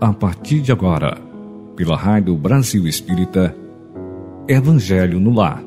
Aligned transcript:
a 0.00 0.14
partir 0.14 0.62
de 0.62 0.72
agora, 0.72 1.18
pela 1.76 1.94
Rádio 1.94 2.34
Brasil 2.34 2.86
Espírita, 2.86 3.54
Evangelho 4.48 5.20
no 5.20 5.30
Lar. 5.34 5.62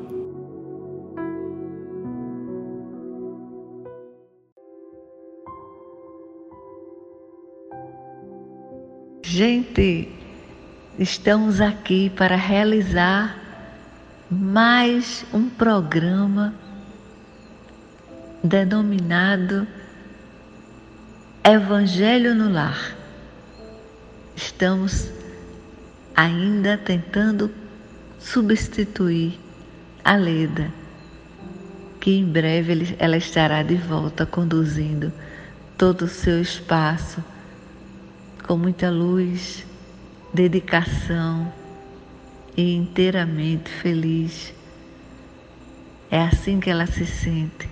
Gente, 9.22 10.08
estamos 10.98 11.60
aqui 11.60 12.10
para 12.10 12.34
realizar 12.34 13.38
mais 14.28 15.24
um 15.32 15.48
programa 15.48 16.52
denominado 18.42 19.64
Evangelho 21.44 22.34
no 22.34 22.52
Lar. 22.52 23.03
Estamos 24.36 25.10
ainda 26.16 26.76
tentando 26.76 27.50
substituir 28.18 29.38
a 30.04 30.16
Leda, 30.16 30.72
que 32.00 32.10
em 32.18 32.24
breve 32.24 32.96
ela 32.98 33.16
estará 33.16 33.62
de 33.62 33.76
volta 33.76 34.26
conduzindo 34.26 35.12
todo 35.78 36.02
o 36.02 36.08
seu 36.08 36.40
espaço 36.40 37.22
com 38.46 38.56
muita 38.56 38.90
luz, 38.90 39.64
dedicação 40.32 41.52
e 42.56 42.74
inteiramente 42.74 43.70
feliz. 43.70 44.52
É 46.10 46.20
assim 46.20 46.60
que 46.60 46.70
ela 46.70 46.86
se 46.86 47.06
sente, 47.06 47.68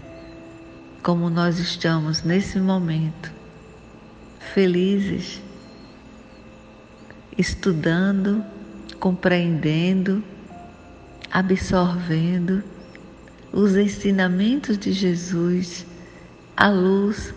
como 1.03 1.29
nós 1.29 1.59
estamos 1.59 2.23
nesse 2.23 2.59
momento, 2.59 3.33
felizes 4.55 5.41
estudando, 7.39 8.45
compreendendo, 8.99 10.23
absorvendo 11.31 12.63
os 13.53 13.77
ensinamentos 13.77 14.79
de 14.79 14.93
Jesus 14.93 15.87
à 16.57 16.69
luz 16.69 17.35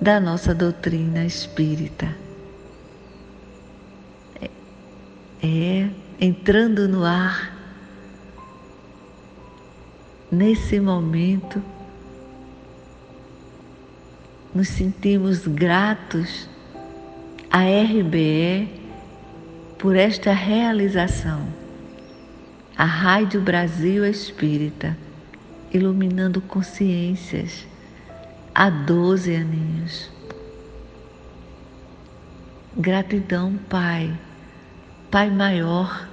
da 0.00 0.20
nossa 0.20 0.54
doutrina 0.54 1.24
espírita. 1.24 2.14
É, 4.40 4.50
é 5.42 5.90
entrando 6.20 6.88
no 6.88 7.04
ar, 7.04 7.54
nesse 10.30 10.80
momento, 10.80 11.62
nos 14.54 14.68
sentimos 14.68 15.46
gratos 15.46 16.48
à 17.50 17.60
RBE 17.60 18.85
por 19.78 19.96
esta 19.96 20.32
realização. 20.32 21.46
A 22.76 22.84
Rádio 22.84 23.40
Brasil 23.40 24.04
Espírita, 24.04 24.96
iluminando 25.72 26.40
consciências 26.40 27.66
há 28.54 28.68
12 28.68 29.34
aninhos. 29.34 30.10
Gratidão, 32.76 33.58
Pai, 33.68 34.12
Pai 35.10 35.30
maior. 35.30 36.08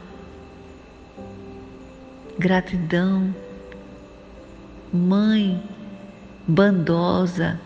Gratidão, 2.40 3.34
Mãe 4.92 5.62
bandosa, 6.48 7.60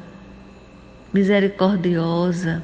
misericordiosa 1.14 2.64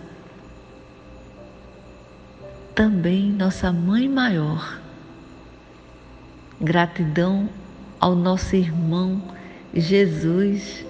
também 2.76 3.32
nossa 3.32 3.72
Mãe 3.72 4.08
Maior. 4.08 4.80
Gratidão 6.60 7.50
ao 8.00 8.16
nosso 8.16 8.56
irmão 8.56 9.22
Jesus, 9.74 10.86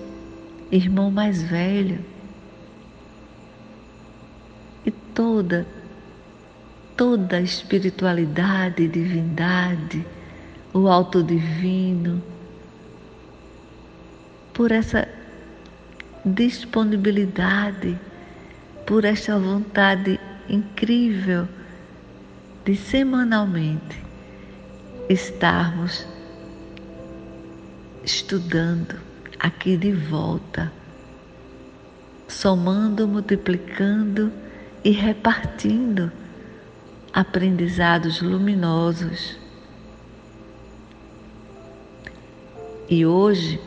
irmão 0.71 1.11
mais 1.11 1.41
velho. 1.41 1.99
E 4.85 4.91
toda, 4.91 5.65
toda 6.95 7.37
a 7.37 7.41
espiritualidade 7.41 8.87
divindade, 8.87 10.05
o 10.73 10.87
alto 10.87 11.23
divino, 11.23 12.21
por 14.53 14.71
essa 14.71 15.07
disponibilidade, 16.25 17.97
por 18.85 19.05
esta 19.05 19.37
vontade 19.39 20.19
incrível 20.49 21.47
de 22.65 22.75
semanalmente 22.75 24.01
estarmos 25.09 26.07
estudando 28.03 28.95
aqui 29.39 29.75
de 29.75 29.91
volta, 29.91 30.71
somando, 32.27 33.07
multiplicando 33.07 34.31
e 34.83 34.91
repartindo 34.91 36.11
aprendizados 37.11 38.21
luminosos. 38.21 39.37
E 42.89 43.05
hoje, 43.05 43.59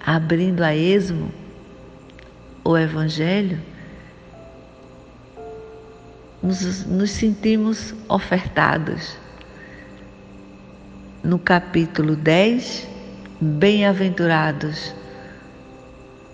abrindo 0.00 0.62
a 0.62 0.74
esmo 0.74 1.30
o 2.64 2.76
Evangelho, 2.76 3.71
nos, 6.42 6.84
nos 6.86 7.10
sentimos 7.10 7.94
ofertados. 8.08 9.16
No 11.22 11.38
capítulo 11.38 12.16
10, 12.16 12.88
bem-aventurados 13.40 14.94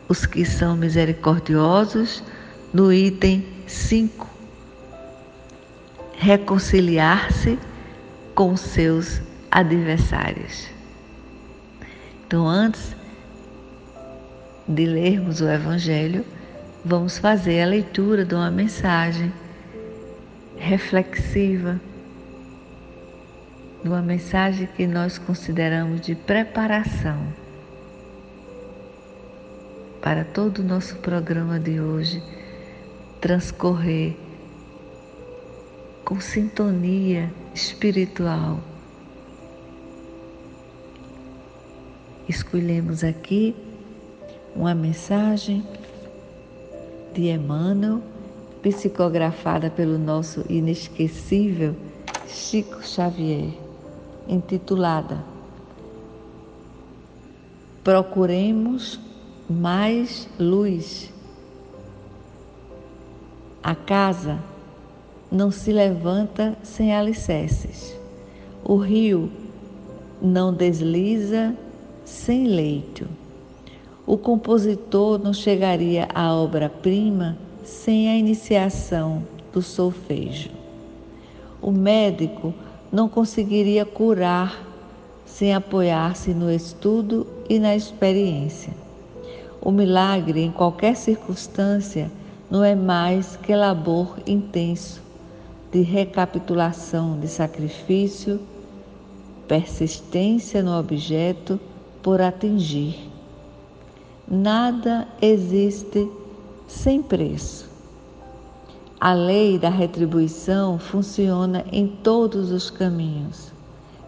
os 0.08 0.24
que 0.24 0.44
são 0.44 0.74
misericordiosos, 0.74 2.22
no 2.72 2.90
item 2.90 3.46
5, 3.66 4.26
reconciliar-se 6.14 7.58
com 8.34 8.56
seus 8.56 9.20
adversários. 9.50 10.68
Então, 12.26 12.48
antes 12.48 12.96
de 14.66 14.86
lermos 14.86 15.42
o 15.42 15.48
Evangelho, 15.48 16.24
vamos 16.82 17.18
fazer 17.18 17.62
a 17.62 17.66
leitura 17.66 18.24
de 18.24 18.34
uma 18.34 18.50
mensagem 18.50 19.30
reflexiva, 20.58 21.80
de 23.82 23.88
uma 23.88 24.02
mensagem 24.02 24.66
que 24.76 24.86
nós 24.86 25.18
consideramos 25.18 26.00
de 26.00 26.14
preparação 26.14 27.32
para 30.02 30.24
todo 30.24 30.58
o 30.58 30.64
nosso 30.64 30.96
programa 30.96 31.60
de 31.60 31.80
hoje 31.80 32.22
transcorrer 33.20 34.14
com 36.04 36.20
sintonia 36.20 37.30
espiritual. 37.54 38.60
Escolhemos 42.28 43.04
aqui 43.04 43.54
uma 44.54 44.74
mensagem 44.74 45.64
de 47.14 47.28
Emmanuel 47.28 48.02
psicografada 48.62 49.70
pelo 49.70 49.98
nosso 49.98 50.44
inesquecível 50.48 51.74
Chico 52.26 52.82
Xavier, 52.82 53.52
intitulada 54.28 55.18
Procuremos 57.88 59.00
mais 59.48 60.28
luz. 60.38 61.10
A 63.62 63.74
casa 63.74 64.38
não 65.32 65.50
se 65.50 65.72
levanta 65.72 66.54
sem 66.62 66.94
alicerces. 66.94 67.96
O 68.62 68.76
rio 68.76 69.30
não 70.20 70.52
desliza 70.52 71.56
sem 72.04 72.46
leito. 72.46 73.08
O 74.06 74.18
compositor 74.18 75.18
não 75.18 75.32
chegaria 75.32 76.08
à 76.14 76.34
obra-prima 76.34 77.38
sem 77.68 78.08
a 78.08 78.16
iniciação 78.16 79.22
do 79.52 79.62
solfejo. 79.62 80.50
O 81.60 81.70
médico 81.70 82.54
não 82.90 83.08
conseguiria 83.08 83.84
curar 83.84 84.66
sem 85.26 85.54
apoiar-se 85.54 86.32
no 86.32 86.50
estudo 86.50 87.26
e 87.48 87.58
na 87.58 87.76
experiência. 87.76 88.72
O 89.60 89.70
milagre, 89.70 90.40
em 90.40 90.50
qualquer 90.50 90.96
circunstância, 90.96 92.10
não 92.50 92.64
é 92.64 92.74
mais 92.74 93.36
que 93.36 93.54
labor 93.54 94.16
intenso 94.26 95.02
de 95.70 95.82
recapitulação 95.82 97.18
de 97.20 97.28
sacrifício, 97.28 98.40
persistência 99.46 100.62
no 100.62 100.78
objeto 100.78 101.60
por 102.02 102.20
atingir. 102.20 103.10
Nada 104.26 105.06
existe 105.20 106.08
sem 106.68 107.02
preço. 107.02 107.66
A 109.00 109.14
lei 109.14 109.58
da 109.58 109.70
retribuição 109.70 110.78
funciona 110.78 111.64
em 111.72 111.88
todos 111.88 112.52
os 112.52 112.68
caminhos. 112.68 113.50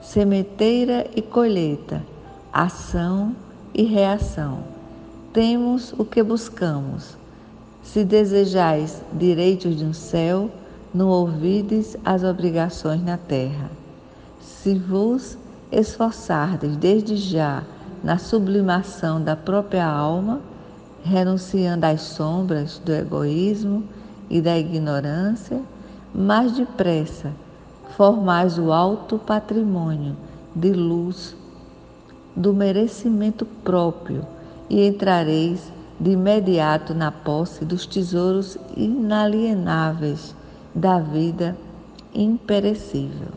Sementeira 0.03 1.09
e 1.17 1.23
colheita, 1.23 2.05
ação 2.53 3.35
e 3.73 3.83
reação. 3.83 4.59
Temos 5.33 5.95
o 5.97 6.05
que 6.05 6.23
buscamos. 6.23 7.17
Se 7.83 8.05
desejais 8.05 9.03
direitos 9.13 9.77
de 9.77 9.85
um 9.85 9.93
céu, 9.93 10.51
não 10.93 11.09
ouvides 11.09 11.97
as 12.05 12.23
obrigações 12.23 13.03
na 13.03 13.17
terra. 13.17 13.71
Se 14.41 14.75
vos 14.75 15.39
esforçardes 15.71 16.77
desde 16.77 17.17
já 17.17 17.63
na 18.03 18.19
sublimação 18.19 19.23
da 19.23 19.37
própria 19.37 19.87
alma, 19.87 20.41
renunciando 21.03 21.87
às 21.87 22.01
sombras 22.03 22.79
do 22.79 22.93
egoísmo 22.93 23.85
e 24.29 24.41
da 24.41 24.59
ignorância, 24.59 25.61
mais 26.15 26.53
depressa 26.53 27.33
formais 27.97 28.59
o 28.59 28.73
alto 28.73 29.19
patrimônio 29.19 30.17
de 30.55 30.73
luz 30.73 31.37
do 32.35 32.53
merecimento 32.53 33.45
próprio 33.45 34.27
e 34.69 34.87
entrareis 34.87 35.71
de 35.99 36.13
imediato 36.13 36.95
na 36.95 37.13
posse 37.13 37.65
dos 37.65 37.85
tesouros 37.85 38.57
inalienáveis 38.77 40.35
da 40.75 40.99
vida 40.99 41.57
imperecível. 42.15 43.29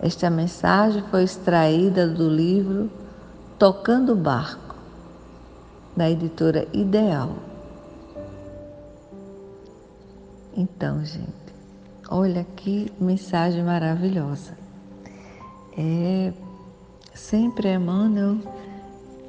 Esta 0.00 0.30
mensagem 0.30 1.02
foi 1.10 1.24
extraída 1.24 2.06
do 2.06 2.28
livro 2.28 2.90
Tocando 3.58 4.12
o 4.12 4.16
Barco, 4.16 4.61
da 5.96 6.10
editora 6.10 6.66
Ideal. 6.72 7.36
Então, 10.56 11.04
gente, 11.04 11.26
olha 12.10 12.46
que 12.56 12.92
mensagem 13.00 13.62
maravilhosa. 13.62 14.56
É 15.76 16.32
sempre 17.14 17.72
Emmanuel, 17.72 18.38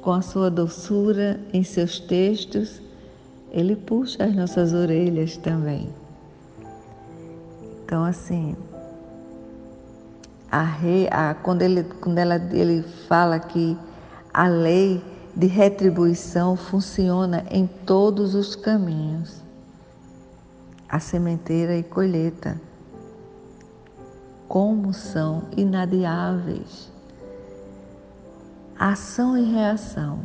com 0.02 0.12
a 0.12 0.20
sua 0.20 0.50
doçura 0.50 1.40
em 1.52 1.64
seus 1.64 1.98
textos, 1.98 2.82
ele 3.50 3.74
puxa 3.74 4.24
as 4.24 4.34
nossas 4.34 4.72
orelhas 4.74 5.36
também. 5.36 5.88
Então, 7.84 8.04
assim, 8.04 8.56
a 10.50 10.62
rei, 10.62 11.08
a, 11.10 11.34
quando, 11.34 11.62
ele, 11.62 11.84
quando 11.84 12.18
ela, 12.18 12.36
ele 12.52 12.82
fala 13.08 13.38
que 13.38 13.76
a 14.32 14.46
lei 14.46 15.02
de 15.36 15.46
retribuição 15.46 16.56
funciona 16.56 17.44
em 17.50 17.66
todos 17.66 18.34
os 18.34 18.54
caminhos 18.54 19.42
a 20.88 21.00
sementeira 21.00 21.76
e 21.76 21.82
colheita, 21.82 22.60
como 24.46 24.92
são 24.92 25.44
inadiáveis. 25.56 26.92
Ação 28.78 29.36
e 29.36 29.42
reação. 29.42 30.20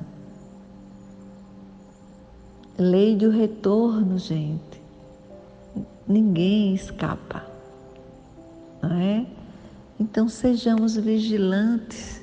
Lei 2.77 3.15
do 3.15 3.29
retorno, 3.29 4.17
gente. 4.17 4.81
Ninguém 6.07 6.73
escapa 6.73 7.49
não 8.81 8.95
é? 8.95 9.25
Então 9.99 10.29
sejamos 10.29 10.95
vigilantes, 10.95 12.21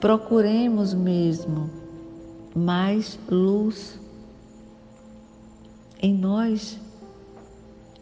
procuremos 0.00 0.94
mesmo 0.94 1.70
mais 2.56 3.18
luz 3.28 4.00
em 6.02 6.14
nós, 6.14 6.80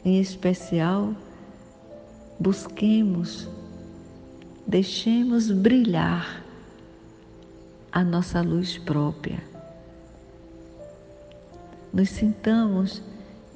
em 0.05 0.21
especial, 0.21 1.13
busquemos, 2.39 3.49
deixemos 4.65 5.51
brilhar 5.51 6.45
a 7.91 8.05
nossa 8.05 8.41
luz 8.41 8.79
própria. 8.79 9.43
Nos 11.93 12.11
sintamos 12.11 13.03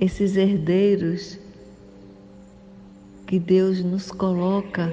esses 0.01 0.37
herdeiros 0.37 1.39
que 3.25 3.39
Deus 3.39 3.85
nos 3.85 4.11
coloca 4.11 4.93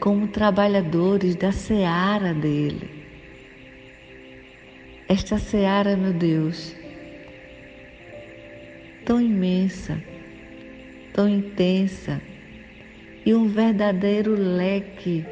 como 0.00 0.28
trabalhadores 0.28 1.34
da 1.36 1.52
seara 1.52 2.32
dele. 2.34 2.90
Esta 5.08 5.38
seara, 5.38 5.96
meu 5.96 6.12
Deus, 6.12 6.74
tão 9.04 9.20
imensa, 9.20 10.02
tão 11.12 11.28
intensa 11.28 12.20
e 13.24 13.34
um 13.34 13.46
verdadeiro 13.46 14.34
leque 14.34 15.24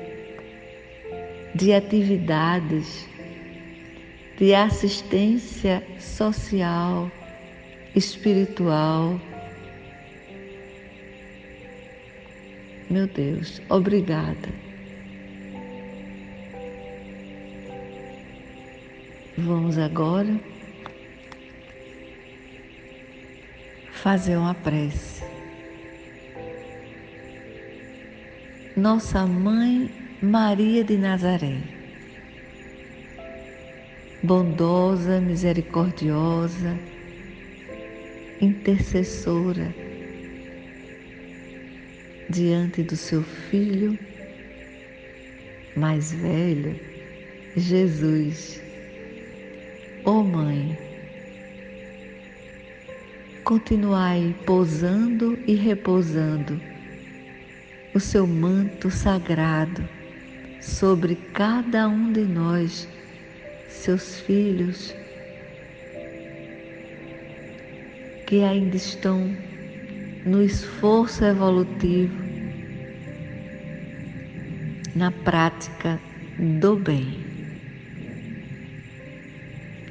de 1.55 1.73
atividades 1.73 3.09
de 4.37 4.53
assistência 4.53 5.83
social, 5.99 7.11
espiritual, 7.95 9.21
Meu 12.95 13.09
Deus, 13.09 13.61
obrigada. 13.69 14.49
Vamos 19.37 19.77
agora 19.79 20.41
fazer 23.91 24.37
uma 24.37 24.55
prece. 24.55 25.25
Nossa 28.77 29.27
Mãe 29.27 29.91
Maria 30.23 30.85
de 30.85 30.97
Nazaré, 30.97 31.63
bondosa, 34.23 35.21
misericordiosa, 35.21 36.79
intercessora, 38.41 39.75
diante 42.29 42.83
do 42.83 42.97
seu 42.97 43.23
filho 43.23 43.99
mais 45.77 46.13
velho, 46.13 46.79
Jesus. 47.57 48.63
Ó 50.05 50.21
oh 50.21 50.23
Mãe, 50.23 50.79
continuai 53.43 54.35
pousando 54.47 55.39
e 55.47 55.55
repousando 55.55 56.61
o 57.93 58.01
seu 58.01 58.27
manto 58.27 58.91
sagrado 58.91 59.89
sobre 60.61 61.17
cada 61.33 61.89
um 61.89 62.13
de 62.13 62.25
nós, 62.25 62.89
seus 63.69 64.21
filhos, 64.21 64.95
que 68.27 68.43
ainda 68.43 68.77
estão 68.77 69.31
no 70.25 70.43
esforço 70.43 71.23
evolutivo, 71.23 72.17
na 74.97 75.11
prática 75.11 76.01
do 76.39 76.77
bem. 76.77 77.19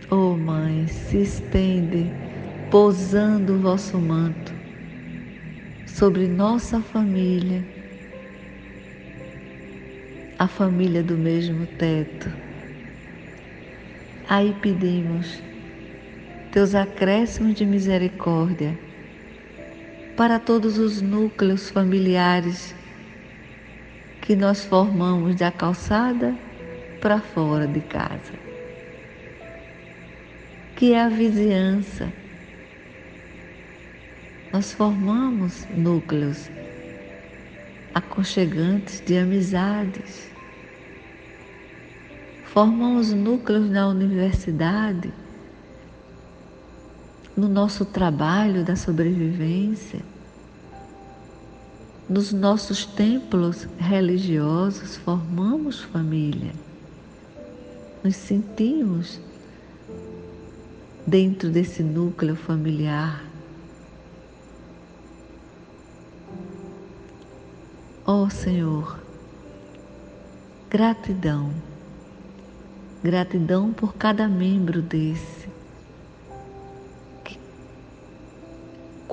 Oh 0.10 0.36
Mãe, 0.36 0.88
se 0.88 1.22
estende 1.22 2.12
pousando 2.72 3.54
o 3.54 3.60
vosso 3.60 3.98
manto 4.00 4.54
sobre 5.86 6.28
nossa 6.28 6.82
família, 6.82 7.64
a 10.40 10.48
família 10.48 11.04
do 11.04 11.16
mesmo 11.16 11.68
teto. 11.78 12.32
Aí 14.28 14.56
pedimos 14.62 15.44
teus 16.52 16.74
acréscimos 16.74 17.54
de 17.54 17.66
misericórdia 17.66 18.76
para 20.16 20.40
todos 20.40 20.78
os 20.78 21.02
núcleos 21.02 21.70
familiares 21.70 22.76
que 24.22 24.36
nós 24.36 24.64
formamos 24.64 25.36
da 25.36 25.52
calçada 25.52 26.36
para 27.02 27.20
fora 27.20 27.68
de 27.68 27.82
casa, 27.82 28.34
que 30.76 30.94
é 30.94 31.02
a 31.02 31.10
vizinhança. 31.10 32.14
Nós 34.52 34.72
formamos 34.72 35.68
núcleos 35.76 36.50
aconchegantes 37.96 39.02
de 39.02 39.18
amizades, 39.18 40.30
formamos 42.44 43.12
núcleos 43.12 43.68
na 43.68 43.88
universidade 43.88 45.12
no 47.36 47.48
nosso 47.48 47.84
trabalho 47.84 48.64
da 48.64 48.76
sobrevivência, 48.76 50.02
nos 52.08 52.32
nossos 52.32 52.86
templos 52.86 53.68
religiosos, 53.78 54.98
formamos 54.98 55.82
família, 55.82 56.54
nos 58.04 58.16
sentimos 58.16 59.20
dentro 61.08 61.50
desse 61.50 61.82
núcleo 61.82 62.36
familiar. 62.36 63.24
Ó 68.06 68.24
oh, 68.24 68.30
Senhor, 68.30 69.00
gratidão, 70.70 71.54
gratidão 73.02 73.72
por 73.72 73.96
cada 73.96 74.28
membro 74.28 74.82
desse. 74.82 75.43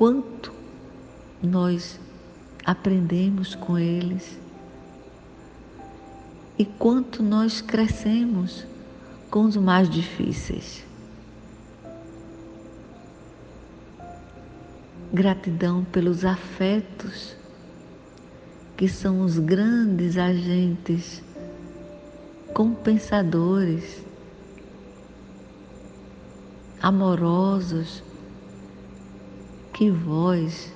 Quanto 0.01 0.51
nós 1.43 1.99
aprendemos 2.65 3.53
com 3.53 3.77
eles 3.77 4.35
e 6.57 6.65
quanto 6.65 7.21
nós 7.21 7.61
crescemos 7.61 8.65
com 9.29 9.43
os 9.43 9.55
mais 9.57 9.87
difíceis. 9.87 10.83
Gratidão 15.13 15.83
pelos 15.83 16.25
afetos 16.25 17.35
que 18.75 18.87
são 18.87 19.21
os 19.21 19.37
grandes 19.37 20.17
agentes 20.17 21.21
compensadores, 22.55 24.03
amorosos 26.81 28.01
que 29.81 29.89
vós 29.89 30.71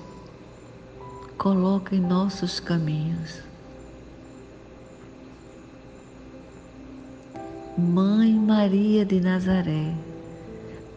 coloca 1.38 1.94
em 1.94 2.00
nossos 2.00 2.58
caminhos. 2.58 3.40
Mãe 7.78 8.32
Maria 8.32 9.04
de 9.04 9.20
Nazaré, 9.20 9.94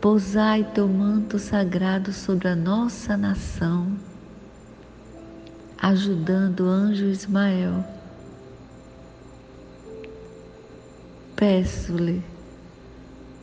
pousai 0.02 0.64
teu 0.74 0.88
manto 0.88 1.38
sagrado 1.38 2.12
sobre 2.12 2.48
a 2.48 2.56
nossa 2.56 3.16
nação, 3.16 3.96
ajudando 5.78 6.62
o 6.62 6.68
anjo 6.68 7.06
Ismael. 7.06 7.86
Peço-lhe, 11.36 12.24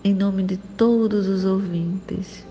em 0.03 0.13
nome 0.13 0.43
de 0.43 0.57
todos 0.57 1.29
os 1.29 1.45
ouvintes, 1.45 2.45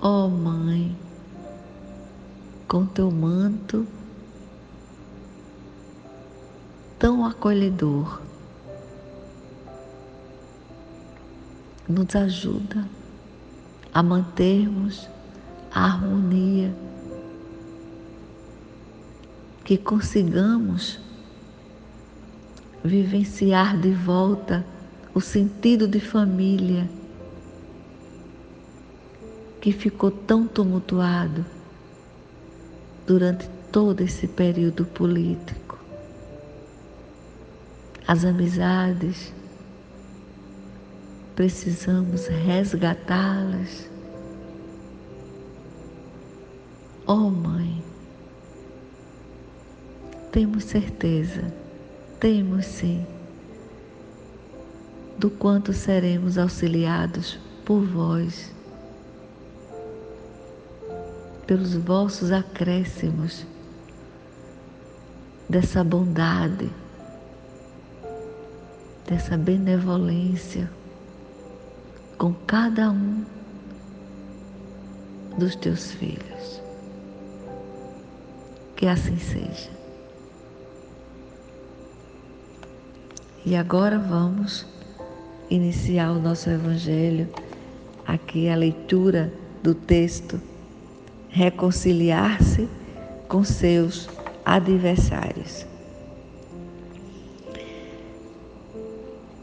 Ó 0.00 0.26
oh, 0.26 0.28
Mãe, 0.28 0.96
com 2.68 2.86
teu 2.86 3.10
manto 3.10 3.84
tão 7.00 7.26
acolhedor, 7.26 8.22
nos 11.88 12.14
ajuda 12.14 12.88
a 13.92 14.00
mantermos 14.00 15.08
a 15.72 15.86
harmonia, 15.86 16.72
que 19.64 19.76
consigamos 19.76 21.00
vivenciar 22.84 23.76
de 23.76 23.90
volta 23.90 24.64
o 25.12 25.20
sentido 25.20 25.88
de 25.88 25.98
família 25.98 26.88
que 29.60 29.72
ficou 29.72 30.10
tão 30.10 30.46
tumultuado 30.46 31.44
durante 33.06 33.48
todo 33.72 34.02
esse 34.02 34.28
período 34.28 34.84
político. 34.84 35.78
As 38.06 38.24
amizades, 38.24 39.32
precisamos 41.34 42.26
resgatá-las. 42.26 43.88
Oh, 47.06 47.30
Mãe, 47.30 47.82
temos 50.30 50.64
certeza, 50.64 51.52
temos 52.20 52.66
sim, 52.66 53.04
do 55.18 55.30
quanto 55.30 55.72
seremos 55.72 56.38
auxiliados 56.38 57.38
por 57.64 57.80
vós 57.80 58.57
pelos 61.48 61.74
vossos 61.74 62.30
acréscimos 62.30 63.46
dessa 65.48 65.82
bondade, 65.82 66.70
dessa 69.06 69.34
benevolência 69.34 70.70
com 72.18 72.34
cada 72.46 72.90
um 72.90 73.24
dos 75.38 75.56
teus 75.56 75.92
filhos. 75.92 76.60
Que 78.76 78.86
assim 78.86 79.16
seja. 79.16 79.70
E 83.46 83.56
agora 83.56 83.98
vamos 83.98 84.66
iniciar 85.48 86.10
o 86.10 86.20
nosso 86.20 86.50
Evangelho, 86.50 87.26
aqui 88.06 88.50
a 88.50 88.54
leitura 88.54 89.32
do 89.62 89.74
texto 89.74 90.38
reconciliar-se 91.38 92.68
com 93.28 93.44
seus 93.44 94.08
adversários. 94.44 95.64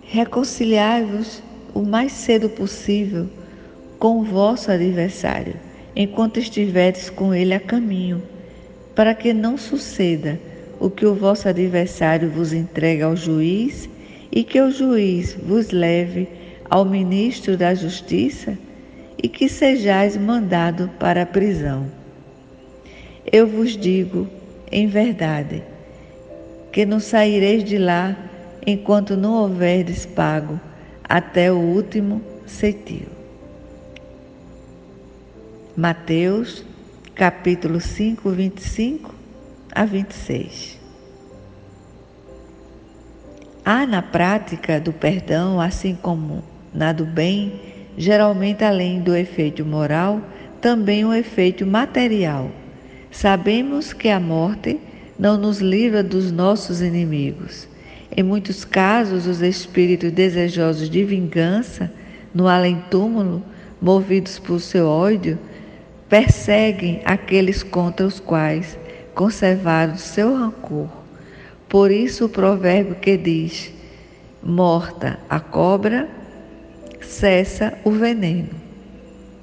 Reconciliai-vos 0.02 1.42
o 1.74 1.84
mais 1.84 2.12
cedo 2.12 2.50
possível 2.50 3.30
com 3.98 4.20
o 4.20 4.24
vosso 4.26 4.70
adversário, 4.72 5.56
enquanto 5.96 6.38
estiveres 6.38 7.10
com 7.10 7.34
ele 7.34 7.54
a 7.54 7.62
caminho, 7.62 8.22
para 8.94 9.16
que 9.16 9.32
não 9.32 9.58
suceda 9.58 10.38
o 10.82 10.90
que 10.90 11.06
o 11.06 11.16
vosso 11.16 11.48
adversário 11.48 12.30
vos 12.30 12.52
entrega 12.52 13.06
ao 13.06 13.16
juiz 13.16 13.90
e 14.30 14.44
que 14.44 14.60
o 14.60 14.70
juiz 14.70 15.34
vos 15.34 15.72
leve 15.72 16.28
ao 16.70 16.84
ministro 16.84 17.56
da 17.56 17.74
Justiça 17.74 18.58
e 19.22 19.28
que 19.28 19.48
sejais 19.50 20.18
mandado 20.18 20.90
para 21.00 21.24
a 21.24 21.26
prisão. 21.26 21.88
Eu 23.32 23.48
vos 23.48 23.76
digo, 23.76 24.28
em 24.72 24.88
verdade, 24.88 25.64
que 26.72 26.86
não 26.86 27.00
saireis 27.00 27.64
de 27.64 27.78
lá 27.78 28.16
enquanto 28.66 29.16
não 29.16 29.34
houverdes 29.34 30.06
pago 30.06 30.60
até 31.04 31.52
o 31.52 31.58
último 31.58 32.22
cetil. 32.46 33.08
Mateus, 35.76 36.64
capítulo 37.14 37.80
5, 37.80 38.30
25 38.30 39.14
a 39.74 39.86
26. 39.86 40.80
Há 43.64 43.86
na 43.86 44.02
prática 44.02 44.80
do 44.80 44.94
perdão, 44.94 45.60
assim 45.60 45.96
como 45.96 46.44
na 46.74 46.94
do 46.94 47.06
bem, 47.06 47.60
geralmente 47.98 48.64
além 48.64 49.00
do 49.00 49.16
efeito 49.16 49.66
moral, 49.66 50.22
também 50.62 51.06
um 51.06 51.14
efeito 51.14 51.66
material. 51.66 52.50
Sabemos 53.12 53.94
que 53.94 54.10
a 54.10 54.20
morte 54.20 54.80
não 55.18 55.38
nos 55.38 55.60
livra 55.60 56.04
dos 56.04 56.32
nossos 56.32 56.82
inimigos. 56.82 57.68
Em 58.16 58.24
muitos 58.24 58.66
casos, 58.66 59.28
os 59.28 59.42
espíritos 59.42 60.12
desejosos 60.12 60.90
de 60.90 61.04
vingança, 61.04 61.92
no 62.34 62.48
além-túmulo, 62.48 63.42
movidos 63.82 64.40
por 64.40 64.60
seu 64.60 64.88
ódio, 64.88 65.38
perseguem 66.10 67.02
aqueles 67.06 67.64
contra 67.64 68.06
os 68.06 68.20
quais 68.20 68.78
conservaram 69.14 69.98
seu 69.98 70.36
rancor. 70.36 70.90
Por 71.68 71.92
isso 71.92 72.26
o 72.26 72.30
provérbio 72.30 72.96
que 72.96 73.18
diz: 73.18 73.74
morta 74.44 75.20
a 75.30 75.40
cobra, 75.40 76.10
cessa 77.06 77.78
o 77.84 77.92
veneno. 77.92 78.50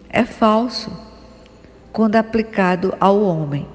É 0.09 0.25
falso 0.25 0.91
quando 1.93 2.17
aplicado 2.17 2.95
ao 3.01 3.23
homem. 3.23 3.67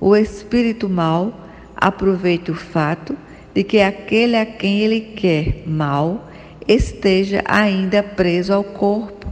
O 0.00 0.16
espírito 0.16 0.88
mal 0.88 1.32
aproveita 1.76 2.52
o 2.52 2.54
fato 2.54 3.16
de 3.54 3.64
que 3.64 3.80
aquele 3.80 4.36
a 4.36 4.46
quem 4.46 4.80
ele 4.80 5.00
quer 5.00 5.62
mal 5.66 6.30
esteja 6.66 7.42
ainda 7.46 8.02
preso 8.02 8.52
ao 8.52 8.62
corpo 8.62 9.30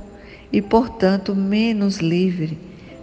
e, 0.53 0.61
portanto, 0.61 1.35
menos 1.35 1.99
livre, 1.99 2.59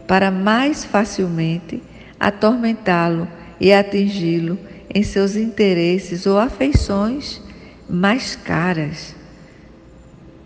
para 0.08 0.30
mais 0.30 0.84
facilmente 0.84 1.82
atormentá-lo 2.20 3.28
e 3.60 3.72
atingi-lo 3.72 4.58
em 4.94 5.04
seus 5.04 5.36
interesses 5.36 6.26
ou 6.26 6.38
afeições 6.38 7.42
mais 7.90 8.36
caras. 8.36 9.15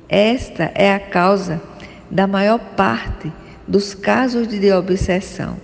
Esta 0.10 0.72
é 0.74 0.92
a 0.92 1.00
causa 1.00 1.62
da 2.10 2.26
maior 2.26 2.58
parte 2.58 3.32
dos 3.68 3.94
casos 3.94 4.48
de 4.48 4.72
obsessão, 4.72 5.58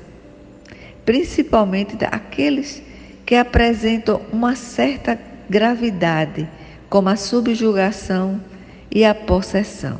principalmente 1.03 1.95
daqueles 1.95 2.83
que 3.25 3.33
apresentam 3.33 4.21
uma 4.31 4.55
certa 4.55 5.17
gravidade 5.49 6.47
como 6.87 7.09
a 7.09 7.15
subjugação 7.15 8.39
e 8.91 9.03
a 9.03 9.15
possessão. 9.15 9.97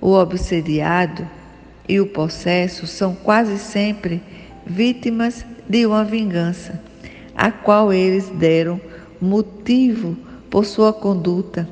O 0.00 0.12
obsediado 0.12 1.28
e 1.88 1.98
o 1.98 2.06
possesso 2.06 2.86
são 2.86 3.12
quase 3.12 3.58
sempre 3.58 4.22
vítimas 4.64 5.44
de 5.68 5.84
uma 5.84 6.04
vingança, 6.04 6.80
a 7.34 7.50
qual 7.50 7.92
eles 7.92 8.28
deram 8.28 8.80
motivo 9.20 10.16
por 10.48 10.64
sua 10.64 10.92
conduta 10.92 11.68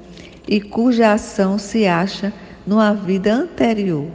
e 0.47 0.61
cuja 0.61 1.13
ação 1.13 1.59
se 1.59 1.87
acha 1.87 2.33
numa 2.67 2.93
vida 2.95 3.33
anterior. 3.33 4.09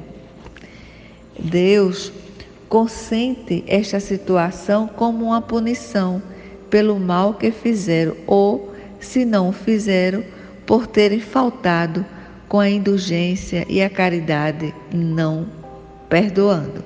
Deus 1.37 2.11
consente 2.67 3.63
esta 3.67 3.99
situação 3.99 4.87
como 4.87 5.25
uma 5.25 5.41
punição 5.41 6.21
pelo 6.69 6.99
mal 6.99 7.33
que 7.33 7.51
fizeram 7.51 8.15
ou, 8.27 8.73
se 8.99 9.25
não 9.25 9.49
o 9.49 9.53
fizeram, 9.53 10.23
por 10.65 10.85
terem 10.85 11.19
faltado 11.19 12.05
com 12.47 12.59
a 12.59 12.69
indulgência 12.69 13.65
e 13.67 13.81
a 13.81 13.89
caridade, 13.89 14.73
não 14.93 15.47
perdoando. 16.09 16.83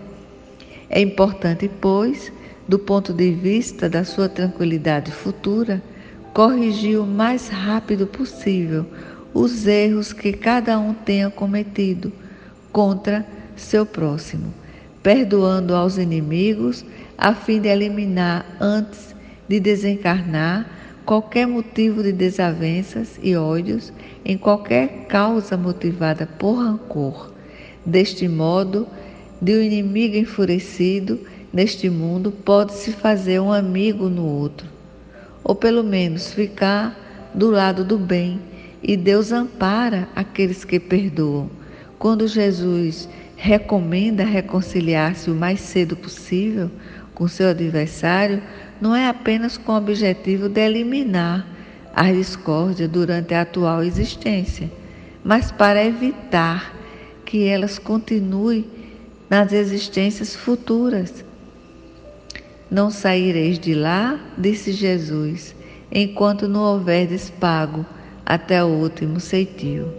É 0.89 1.01
importante, 1.01 1.69
pois, 1.81 2.31
do 2.67 2.77
ponto 2.77 3.13
de 3.13 3.31
vista 3.31 3.89
da 3.89 4.03
sua 4.03 4.29
tranquilidade 4.29 5.11
futura, 5.11 5.81
corrigir 6.33 6.99
o 6.99 7.05
mais 7.05 7.49
rápido 7.49 8.07
possível 8.07 8.85
os 9.33 9.65
erros 9.65 10.13
que 10.13 10.31
cada 10.31 10.77
um 10.79 10.93
tenha 10.93 11.29
cometido 11.29 12.11
contra 12.71 13.25
seu 13.55 13.85
próximo, 13.85 14.53
perdoando 15.01 15.75
aos 15.75 15.97
inimigos, 15.97 16.85
a 17.17 17.33
fim 17.33 17.59
de 17.59 17.67
eliminar 17.67 18.45
antes 18.59 19.15
de 19.47 19.59
desencarnar 19.59 20.69
qualquer 21.05 21.45
motivo 21.45 22.01
de 22.01 22.11
desavenças 22.11 23.19
e 23.21 23.35
ódios 23.35 23.91
em 24.23 24.37
qualquer 24.37 25.05
causa 25.07 25.57
motivada 25.57 26.25
por 26.25 26.55
rancor. 26.55 27.31
Deste 27.85 28.27
modo, 28.27 28.87
de 29.41 29.53
um 29.53 29.61
inimigo 29.61 30.15
enfurecido 30.15 31.19
neste 31.51 31.89
mundo 31.89 32.31
pode-se 32.31 32.91
fazer 32.91 33.39
um 33.39 33.51
amigo 33.51 34.07
no 34.09 34.25
outro, 34.25 34.67
ou 35.43 35.53
pelo 35.53 35.83
menos 35.83 36.31
ficar 36.31 36.97
do 37.33 37.49
lado 37.49 37.83
do 37.83 37.97
bem, 37.97 38.39
e 38.83 38.97
Deus 38.97 39.31
ampara 39.31 40.09
aqueles 40.13 40.65
que 40.65 40.79
perdoam. 40.79 41.49
Quando 41.97 42.27
Jesus 42.27 43.07
recomenda 43.37 44.25
reconciliar-se 44.25 45.31
o 45.31 45.35
mais 45.35 45.61
cedo 45.61 45.95
possível 45.95 46.69
com 47.15 47.27
seu 47.27 47.49
adversário, 47.49 48.41
não 48.81 48.93
é 48.93 49.07
apenas 49.07 49.57
com 49.57 49.71
o 49.71 49.77
objetivo 49.77 50.49
de 50.49 50.59
eliminar 50.59 51.47
a 51.95 52.11
discórdia 52.11 52.87
durante 52.87 53.33
a 53.33 53.41
atual 53.41 53.83
existência, 53.83 54.69
mas 55.23 55.51
para 55.51 55.85
evitar 55.85 56.75
que 57.25 57.45
elas 57.45 57.79
continuem 57.79 58.65
nas 59.29 59.53
existências 59.53 60.35
futuras. 60.35 61.23
Não 62.69 62.89
saireis 62.89 63.57
de 63.59 63.73
lá, 63.73 64.19
disse 64.37 64.71
Jesus, 64.71 65.55
enquanto 65.91 66.47
não 66.47 66.61
houver 66.61 67.07
despago 67.07 67.85
até 68.25 68.63
o 68.63 68.67
último 68.67 69.19
ceitio. 69.19 69.93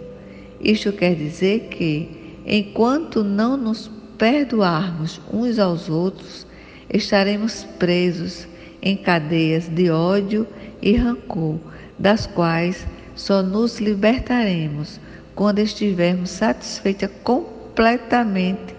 Isto 0.59 0.91
quer 0.91 1.15
dizer 1.15 1.67
que, 1.69 2.39
enquanto 2.45 3.23
não 3.23 3.57
nos 3.57 3.89
perdoarmos 4.17 5.21
uns 5.31 5.59
aos 5.59 5.89
outros, 5.89 6.47
estaremos 6.89 7.63
presos 7.77 8.47
em 8.81 8.95
cadeias 8.95 9.67
de 9.67 9.89
ódio 9.89 10.47
e 10.81 10.95
rancor, 10.95 11.59
das 11.97 12.25
quais 12.27 12.85
só 13.15 13.41
nos 13.41 13.79
libertaremos 13.79 14.99
quando 15.33 15.59
estivermos 15.59 16.29
satisfeitos 16.29 17.09
completamente 17.23 18.75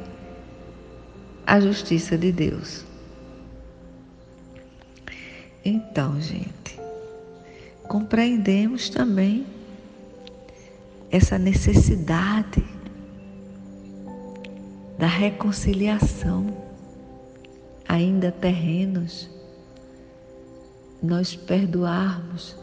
a 1.47 1.61
justiça 1.61 2.17
de 2.17 2.33
Deus. 2.33 2.85
Então, 5.65 6.21
gente, 6.21 6.56
compreendemos 7.87 8.91
também 8.91 9.47
essa 11.11 11.39
necessidade 11.39 12.63
da 14.99 15.07
reconciliação, 15.07 16.47
ainda 17.87 18.33
terrenos, 18.33 19.29
nós 21.03 21.37
perdoarmos 21.37 22.57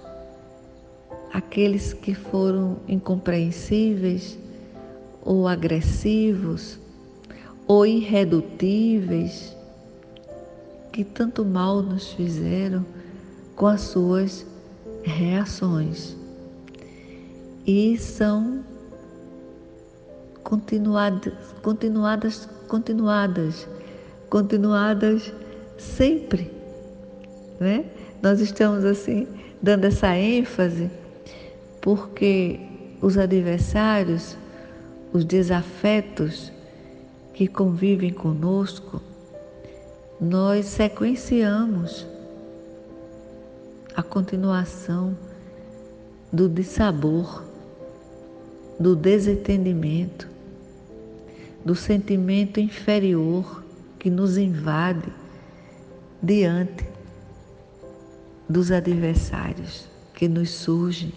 aqueles 1.32 1.94
que 1.94 2.14
foram 2.14 2.78
incompreensíveis 2.88 4.38
ou 5.24 5.48
agressivos 5.48 6.80
ou 7.68 7.86
irredutíveis 7.86 9.56
que 10.92 11.04
tanto 11.04 11.44
mal 11.46 11.82
nos 11.82 12.12
fizeram 12.14 12.86
com 13.56 13.68
as 13.68 13.82
suas 13.82 14.46
reações. 15.04 16.16
E 17.66 17.98
são 17.98 18.64
continuadas, 20.44 21.34
continuadas, 21.62 22.50
continuadas, 22.68 23.68
continuadas 24.30 25.32
sempre, 25.78 26.52
né? 27.60 27.86
Nós 28.22 28.40
estamos 28.40 28.84
assim 28.86 29.28
dando 29.62 29.86
essa 29.86 30.16
ênfase 30.16 30.90
porque 31.82 32.60
os 33.02 33.18
adversários, 33.18 34.38
os 35.12 35.26
desafetos 35.26 36.52
que 37.34 37.48
convivem 37.48 38.12
conosco, 38.12 39.02
nós 40.20 40.66
sequenciamos 40.66 42.06
a 43.96 44.02
continuação 44.02 45.18
do 46.32 46.50
dissabor, 46.50 47.44
do 48.80 48.96
desentendimento, 48.96 50.28
do 51.64 51.76
sentimento 51.76 52.60
inferior 52.60 53.64
que 54.00 54.10
nos 54.10 54.38
invade 54.38 55.14
diante 56.22 56.88
dos 58.50 58.72
adversários 58.72 59.88
que 60.14 60.28
nos 60.28 60.50
surgem. 60.50 61.14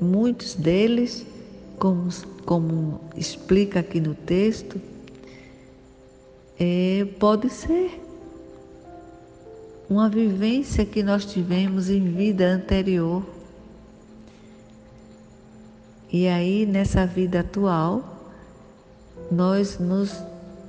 Muitos 0.00 0.54
deles, 0.54 1.26
como, 1.78 2.08
como 2.46 3.00
explica 3.16 3.80
aqui 3.80 4.00
no 4.00 4.14
texto, 4.14 4.80
é, 6.58 7.06
pode 7.18 7.50
ser 7.50 7.99
uma 9.90 10.08
vivência 10.08 10.86
que 10.86 11.02
nós 11.02 11.24
tivemos 11.24 11.90
em 11.90 12.12
vida 12.12 12.46
anterior. 12.46 13.26
E 16.12 16.28
aí, 16.28 16.64
nessa 16.64 17.04
vida 17.04 17.40
atual, 17.40 18.04
nós 19.32 19.80
nos 19.80 20.22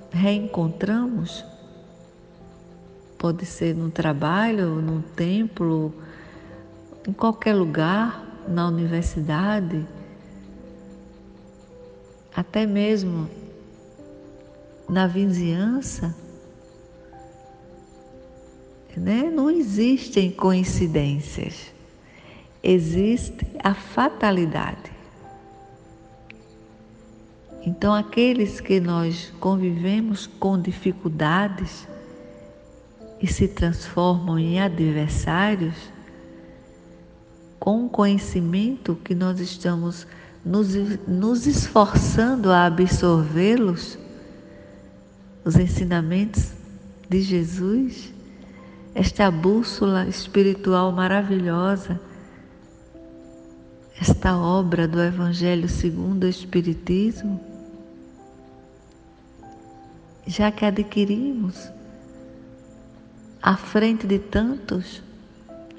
reencontramos. 0.10 1.46
Pode 3.16 3.46
ser 3.46 3.76
no 3.76 3.92
trabalho, 3.92 4.82
no 4.82 5.04
templo, 5.04 5.94
em 7.08 7.14
qualquer 7.14 7.54
lugar, 7.54 8.26
na 8.48 8.68
universidade, 8.68 9.86
até 12.36 12.66
mesmo 12.66 13.30
na 14.90 15.06
vizinhança, 15.06 16.16
né? 19.00 19.32
não 19.34 19.50
existem 19.50 20.32
coincidências, 20.32 21.72
existe 22.64 23.46
a 23.64 23.74
fatalidade. 23.74 24.92
Então, 27.64 27.94
aqueles 27.94 28.60
que 28.60 28.80
nós 28.80 29.32
convivemos 29.40 30.26
com 30.26 30.60
dificuldades 30.60 31.88
e 33.22 33.28
se 33.28 33.48
transformam 33.48 34.40
em 34.40 34.60
adversários, 34.60 35.76
com 37.60 37.86
o 37.86 37.90
conhecimento 37.90 38.96
que 39.04 39.14
nós 39.14 39.40
estamos 39.40 40.08
nos, 40.44 40.74
nos 41.08 41.46
esforçando 41.46 42.52
a 42.52 42.66
absorvê-los, 42.66 44.00
os 45.46 45.56
ensinamentos 45.56 46.54
de 47.08 47.22
Jesus, 47.22 48.11
esta 48.94 49.32
bússola 49.32 50.06
espiritual 50.08 50.92
maravilhosa, 50.92 52.00
esta 54.00 54.36
obra 54.38 54.88
do 54.88 55.02
Evangelho 55.02 55.70
segundo 55.70 56.24
o 56.24 56.28
Espiritismo, 56.28 57.40
já 60.28 60.52
que 60.52 60.66
adquirimos 60.66 61.70
à 63.42 63.56
frente 63.56 64.06
de 64.06 64.20
tantos 64.20 65.02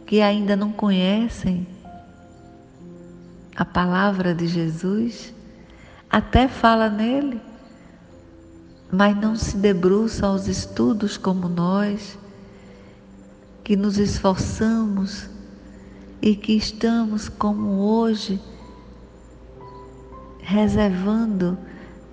que 0.07 0.21
ainda 0.21 0.57
não 0.57 0.73
conhecem 0.73 1.67
a 3.55 3.65
palavra 3.65 4.35
de 4.35 4.47
Jesus, 4.47 5.33
até 6.11 6.49
fala 6.49 6.89
nele, 6.89 7.41
mas 8.91 9.17
não 9.17 9.37
se 9.37 9.57
debruça 9.57 10.27
aos 10.27 10.47
estudos 10.47 11.17
como 11.17 11.49
nós, 11.49 12.19
que 13.65 13.77
nos 13.77 13.99
esforçamos 13.99 15.29
e 16.21 16.35
que 16.35 16.53
estamos 16.53 17.29
como 17.29 17.81
hoje 17.81 18.41
reservando, 20.41 21.57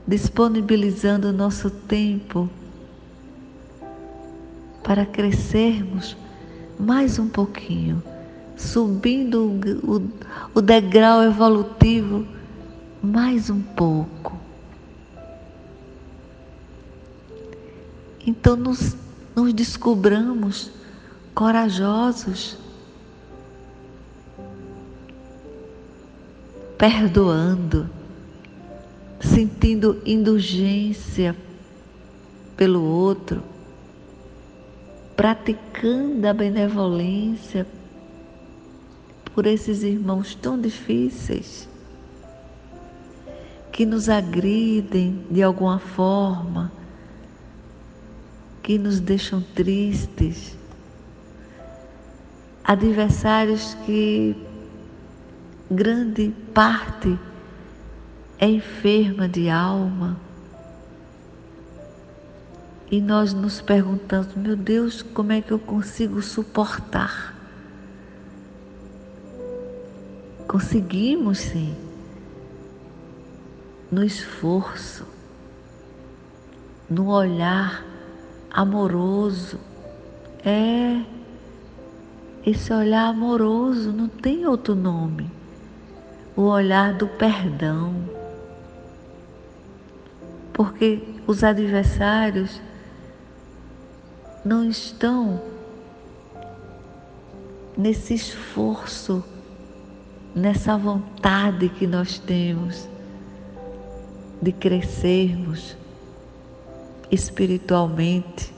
disponibilizando 0.07 1.29
o 1.29 1.33
nosso 1.33 1.69
tempo 1.69 2.49
para 4.83 5.05
crescermos 5.05 6.15
mais 6.79 7.19
um 7.19 7.27
pouquinho, 7.27 8.01
subindo 8.55 9.59
o, 9.85 9.97
o, 9.97 10.09
o 10.55 10.61
degrau 10.61 11.21
evolutivo 11.23 12.25
mais 13.01 13.49
um 13.49 13.61
pouco. 13.61 14.37
Então 18.25 18.55
nos, 18.55 18.95
nos 19.35 19.53
descobramos 19.53 20.71
corajosos, 21.39 22.57
perdoando, 26.77 27.89
sentindo 29.21 30.01
indulgência 30.05 31.33
pelo 32.57 32.83
outro 32.83 33.41
praticando 35.15 36.27
a 36.27 36.33
benevolência 36.33 37.65
por 39.33 39.47
esses 39.47 39.81
irmãos 39.81 40.35
tão 40.35 40.59
difíceis 40.59 41.69
que 43.71 43.85
nos 43.85 44.09
agridem 44.09 45.23
de 45.31 45.41
alguma 45.41 45.79
forma, 45.79 46.69
que 48.61 48.77
nos 48.77 48.99
deixam 48.99 49.41
tristes, 49.55 50.58
adversários 52.69 53.73
que 53.83 54.35
grande 55.71 56.31
parte 56.53 57.17
é 58.37 58.47
enferma 58.47 59.27
de 59.27 59.49
alma 59.49 60.15
e 62.91 63.01
nós 63.01 63.33
nos 63.33 63.59
perguntamos, 63.59 64.35
meu 64.35 64.55
Deus, 64.55 65.01
como 65.01 65.31
é 65.31 65.41
que 65.41 65.49
eu 65.49 65.57
consigo 65.57 66.21
suportar? 66.21 67.33
Conseguimos 70.47 71.39
sim, 71.39 71.75
no 73.91 74.03
esforço, 74.03 75.07
no 76.87 77.07
olhar 77.07 77.83
amoroso. 78.51 79.59
É, 80.45 81.18
esse 82.49 82.73
olhar 82.73 83.07
amoroso 83.09 83.91
não 83.91 84.07
tem 84.07 84.45
outro 84.45 84.73
nome. 84.73 85.29
O 86.35 86.43
olhar 86.43 86.93
do 86.93 87.07
perdão. 87.07 87.93
Porque 90.51 91.03
os 91.27 91.43
adversários 91.43 92.59
não 94.43 94.65
estão 94.65 95.41
nesse 97.77 98.13
esforço, 98.13 99.23
nessa 100.35 100.77
vontade 100.77 101.69
que 101.69 101.85
nós 101.85 102.19
temos 102.19 102.89
de 104.41 104.51
crescermos 104.51 105.77
espiritualmente, 107.11 108.53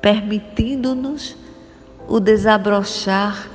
permitindo-nos 0.00 1.36
o 2.08 2.18
desabrochar 2.18 3.48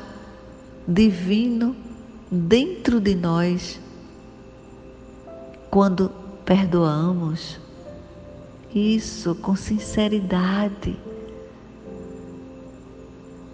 divino 0.88 1.76
dentro 2.32 3.00
de 3.00 3.16
nós 3.16 3.80
quando 5.70 6.12
perdoamos 6.46 7.60
isso 8.74 9.36
com 9.36 9.56
sinceridade. 9.56 10.98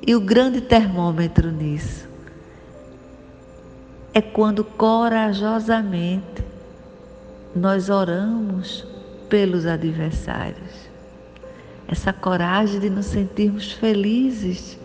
E 0.06 0.15
o 0.15 0.19
grande 0.19 0.62
termômetro 0.62 1.51
nisso 1.51 2.10
é 4.13 4.21
quando 4.21 4.63
corajosamente 4.63 6.43
nós 7.56 7.89
oramos 7.89 8.86
pelos 9.30 9.65
adversários. 9.65 10.90
Essa 11.91 12.12
coragem 12.12 12.80
de 12.80 12.89
nos 12.89 13.06
sentirmos 13.06 13.73
felizes, 13.73 14.80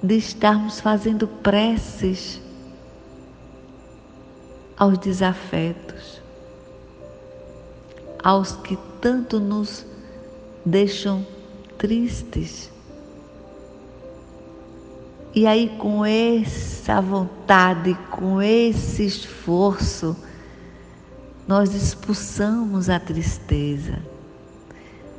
de 0.00 0.16
estarmos 0.16 0.78
fazendo 0.78 1.26
preces 1.26 2.40
aos 4.76 4.96
desafetos 4.98 6.18
aos 8.22 8.52
que 8.56 8.76
tanto 9.00 9.38
nos 9.40 9.86
deixam 10.64 11.26
tristes. 11.76 12.70
E 15.34 15.46
aí, 15.46 15.68
com 15.78 16.04
essa 16.04 17.00
vontade, 17.00 17.94
com 18.10 18.42
esse 18.42 19.06
esforço, 19.06 20.16
nós 21.46 21.74
expulsamos 21.74 22.90
a 22.90 22.98
tristeza, 22.98 23.98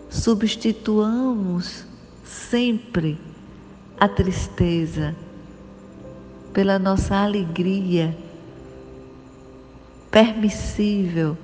substituamos 0.10 1.86
sempre 2.24 3.20
a 4.00 4.08
tristeza 4.08 5.16
pela 6.52 6.80
nossa 6.80 7.16
alegria 7.16 8.18
permissível 10.10 11.38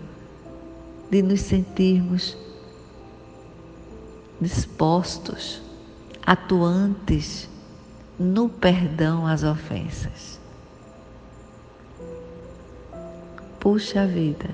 de 1.11 1.21
nos 1.21 1.41
sentirmos 1.41 2.35
dispostos, 4.41 5.61
atuantes 6.25 7.47
no 8.19 8.49
perdão 8.49 9.27
às 9.27 9.43
ofensas. 9.43 10.39
Puxa 13.59 14.05
vida, 14.05 14.49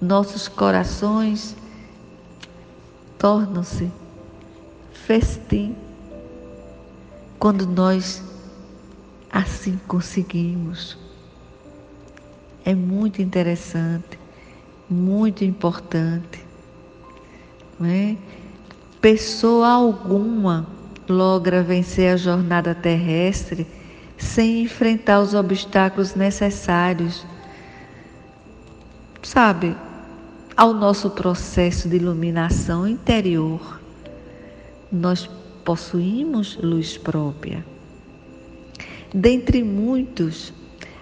nossos 0.00 0.48
corações 0.48 1.54
tornam-se 3.20 3.88
festim 4.92 5.76
quando 7.38 7.64
nós 7.66 8.20
assim 9.30 9.78
conseguimos. 9.86 10.98
É 12.64 12.74
muito 12.74 13.22
interessante 13.22 14.18
muito 14.90 15.44
importante. 15.44 16.44
Né? 17.78 18.18
Pessoa 19.00 19.68
alguma 19.68 20.66
logra 21.08 21.62
vencer 21.62 22.12
a 22.12 22.16
jornada 22.16 22.74
terrestre 22.74 23.66
sem 24.18 24.64
enfrentar 24.64 25.20
os 25.20 25.32
obstáculos 25.32 26.14
necessários, 26.14 27.24
sabe, 29.22 29.74
ao 30.60 30.74
nosso 30.74 31.08
processo 31.08 31.88
de 31.88 31.96
iluminação 31.96 32.86
interior. 32.86 33.80
Nós 34.92 35.26
possuímos 35.64 36.58
luz 36.62 36.98
própria. 36.98 37.64
Dentre 39.14 39.64
muitos, 39.64 40.52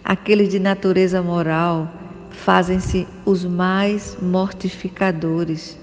aqueles 0.04 0.50
de 0.50 0.60
natureza 0.60 1.20
moral, 1.20 1.90
fazem-se 2.30 3.04
os 3.26 3.44
mais 3.44 4.16
mortificadores, 4.22 5.76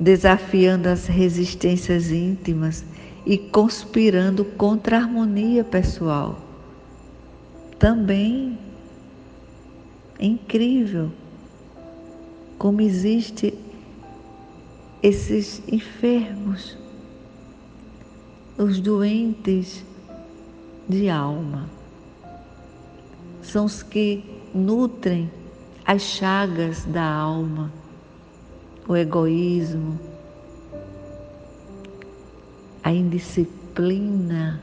desafiando 0.00 0.88
as 0.88 1.06
resistências 1.06 2.10
íntimas 2.10 2.86
e 3.26 3.36
conspirando 3.36 4.46
contra 4.46 4.96
a 4.96 5.00
harmonia 5.00 5.62
pessoal. 5.62 6.38
Também 7.78 8.58
é 10.18 10.24
incrível 10.24 11.12
como 12.64 12.80
existe 12.80 13.52
esses 15.02 15.62
enfermos, 15.70 16.78
os 18.56 18.80
doentes 18.80 19.84
de 20.88 21.10
alma. 21.10 21.68
São 23.42 23.66
os 23.66 23.82
que 23.82 24.24
nutrem 24.54 25.30
as 25.84 26.00
chagas 26.00 26.86
da 26.86 27.04
alma, 27.04 27.70
o 28.88 28.96
egoísmo, 28.96 30.00
a 32.82 32.90
indisciplina 32.90 34.62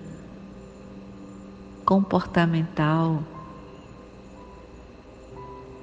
comportamental. 1.86 3.24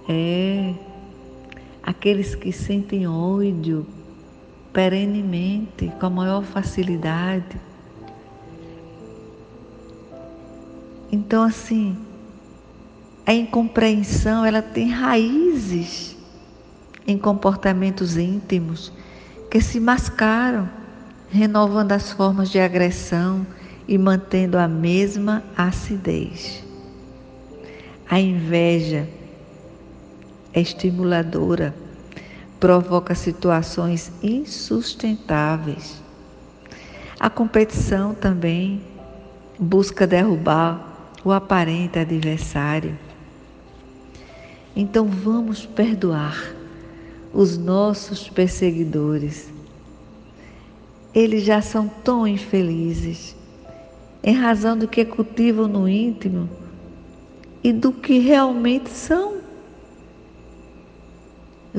É 0.09 0.75
aqueles 1.89 2.35
que 2.35 2.53
sentem 2.53 3.09
ódio 3.09 3.87
perenemente, 4.75 5.91
com 5.99 6.05
a 6.05 6.11
maior 6.11 6.45
facilidade. 6.45 7.59
Então, 11.11 11.43
assim, 11.43 11.97
a 13.25 13.33
incompreensão 13.33 14.45
ela 14.45 14.61
tem 14.61 14.91
raízes 14.91 16.15
em 17.07 17.17
comportamentos 17.17 18.19
íntimos 18.19 18.93
que 19.51 19.59
se 19.59 19.81
mascaram, 19.81 20.69
renovando 21.31 21.93
as 21.93 22.13
formas 22.13 22.51
de 22.51 22.61
agressão 22.61 23.47
e 23.89 23.97
mantendo 23.97 24.59
a 24.59 24.69
mesma 24.69 25.43
acidez. 25.57 26.63
A 28.11 28.21
inveja 28.21 29.09
é 30.59 30.61
estimuladora, 30.61 31.73
provoca 32.59 33.15
situações 33.15 34.11
insustentáveis. 34.21 36.03
A 37.21 37.31
competição 37.31 38.13
também 38.13 38.83
busca 39.59 40.07
derrubar 40.07 40.85
o 41.25 41.31
aparente 41.31 41.99
adversário. 41.99 42.99
Então 44.75 45.07
vamos 45.07 45.65
perdoar 45.65 46.53
os 47.33 47.57
nossos 47.57 48.29
perseguidores. 48.29 49.53
Eles 51.15 51.45
já 51.45 51.63
são 51.63 51.89
tão 51.89 52.27
infelizes 52.27 53.37
em 54.25 54.35
razão 54.35 54.77
do 54.77 54.89
que 54.89 55.05
cultivam 55.05 55.69
no 55.69 55.89
íntimo 55.89 56.49
e 57.63 57.73
do 57.73 57.93
que 57.93 58.19
realmente 58.19 58.91
são. 58.91 59.38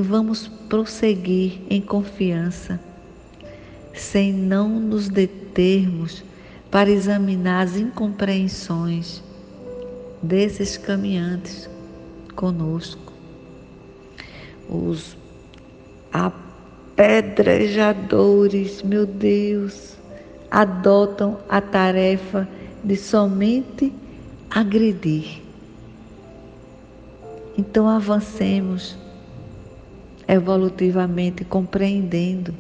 Vamos 0.02 0.48
prosseguir 0.70 1.60
em 1.70 1.82
confiança, 1.82 2.80
sem 3.94 4.32
não 4.32 4.80
nos 4.80 5.10
determos 5.10 6.24
para 6.72 6.90
examinar 6.90 7.64
as 7.64 7.76
incompreensões 7.76 9.22
desses 10.24 10.78
caminhantes 10.78 11.70
conosco. 12.34 13.12
Os 14.70 15.18
apedrejadores, 16.14 18.82
meu 18.82 19.06
Deus, 19.06 19.98
adotam 20.50 21.40
a 21.50 21.60
tarefa 21.60 22.48
de 22.82 22.96
somente 22.96 23.92
agredir. 24.50 25.42
Então 27.58 27.90
avancemos 27.90 28.98
evolutivamente 30.30 31.44
compreendendo 31.44 32.54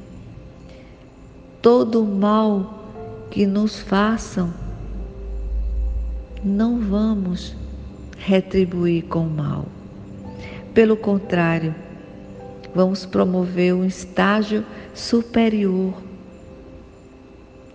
todo 1.61 2.01
o 2.01 2.07
mal 2.07 2.83
que 3.29 3.45
nos 3.45 3.79
façam, 3.79 4.51
não 6.43 6.79
vamos 6.79 7.55
retribuir 8.17 9.03
com 9.03 9.25
mal. 9.25 9.67
Pelo 10.73 10.97
contrário, 10.97 11.75
vamos 12.73 13.05
promover 13.05 13.75
um 13.75 13.85
estágio 13.85 14.65
superior 14.95 15.93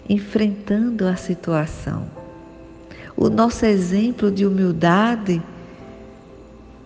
enfrentando 0.09 1.07
a 1.07 1.15
situação. 1.15 2.07
O 3.17 3.29
nosso 3.29 3.65
exemplo 3.65 4.29
de 4.29 4.45
humildade 4.45 5.41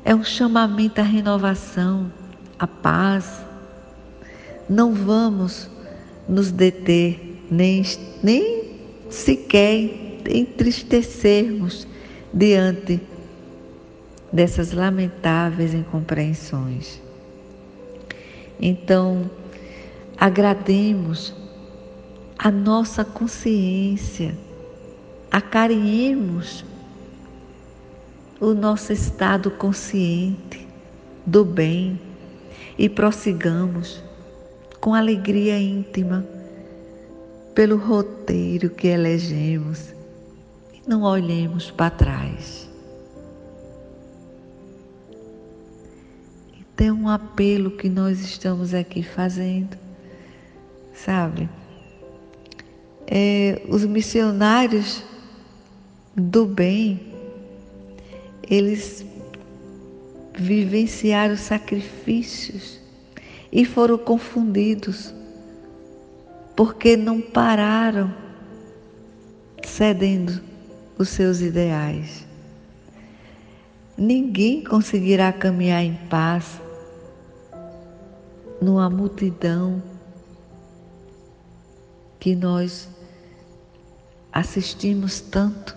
é 0.05 0.15
um 0.15 0.23
chamamento 0.23 1.01
à 1.01 1.05
renovação, 1.05 2.13
à 2.59 2.67
paz. 2.67 3.45
Não 4.69 4.93
vamos 4.93 5.71
nos 6.29 6.51
deter, 6.51 7.39
nem, 7.51 7.83
nem 8.23 8.65
sequer 9.09 10.21
entristecermos 10.29 11.87
diante 12.33 13.01
dessas 14.33 14.73
lamentáveis 14.73 15.73
incompreensões. 15.73 17.01
Então, 18.61 19.31
agrademos 20.19 21.35
a 22.39 22.51
nossa 22.51 23.05
consciência, 23.05 24.37
acarinhemos 25.31 26.65
o 28.41 28.53
nosso 28.53 28.93
estado 28.93 29.51
consciente 29.51 30.67
do 31.25 31.45
bem 31.45 31.99
e 32.79 32.89
prossigamos 32.89 34.03
com 34.81 34.95
alegria 34.95 35.59
íntima 35.59 36.25
pelo 37.55 37.77
roteiro 37.77 38.71
que 38.71 38.89
elegemos 38.89 39.95
e 40.73 40.89
não 40.89 41.03
olhemos 41.03 41.71
para 41.71 41.91
trás. 41.91 42.69
Então, 46.61 46.97
um 46.97 47.09
apelo 47.09 47.73
que 47.73 47.89
nós 47.89 48.21
estamos 48.21 48.73
aqui 48.73 49.03
fazendo, 49.03 49.77
sabe? 50.95 51.49
é, 53.11 53.63
os 53.69 53.85
missionários 53.87 55.03
do 56.15 56.45
bem, 56.45 57.01
eles 58.49 59.05
vivenciaram 60.39 61.37
sacrifícios 61.37 62.79
e 63.51 63.65
foram 63.65 63.99
confundidos 63.99 65.13
porque 66.55 66.97
não 66.97 67.21
pararam 67.21 68.15
cedendo 69.65 70.41
os 70.97 71.09
seus 71.09 71.41
ideais. 71.41 72.27
Ninguém 73.97 74.63
conseguirá 74.63 75.33
caminhar 75.33 75.83
em 75.83 75.95
paz 76.09 76.61
numa 78.61 78.89
multidão 78.89 79.83
que 82.21 82.37
nós 82.37 82.89
assistimos 84.33 85.21
tanto 85.21 85.77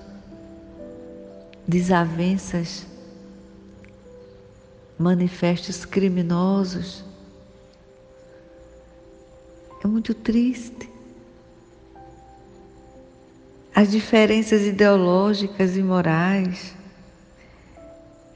desavenças, 1.67 2.86
manifestos 5.01 5.83
criminosos. 5.83 7.03
É 9.83 9.87
muito 9.87 10.13
triste. 10.13 10.89
As 13.73 13.89
diferenças 13.89 14.61
ideológicas 14.61 15.75
e 15.75 15.81
morais, 15.81 16.75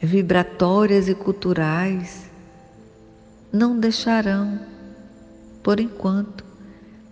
vibratórias 0.02 1.08
e 1.08 1.14
culturais, 1.14 2.30
não 3.52 3.80
deixarão, 3.80 4.60
por 5.62 5.80
enquanto, 5.80 6.44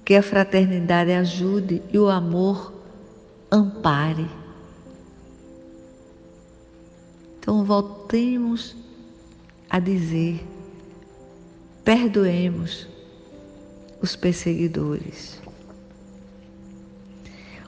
que 0.03 0.15
a 0.15 0.23
fraternidade 0.23 1.11
ajude 1.11 1.81
e 1.91 1.99
o 1.99 2.09
amor 2.09 2.73
ampare. 3.51 4.27
Então 7.39 7.63
voltemos 7.63 8.82
a 9.73 9.79
dizer: 9.79 10.39
perdoemos 11.83 12.87
os 13.99 14.15
perseguidores. 14.15 15.41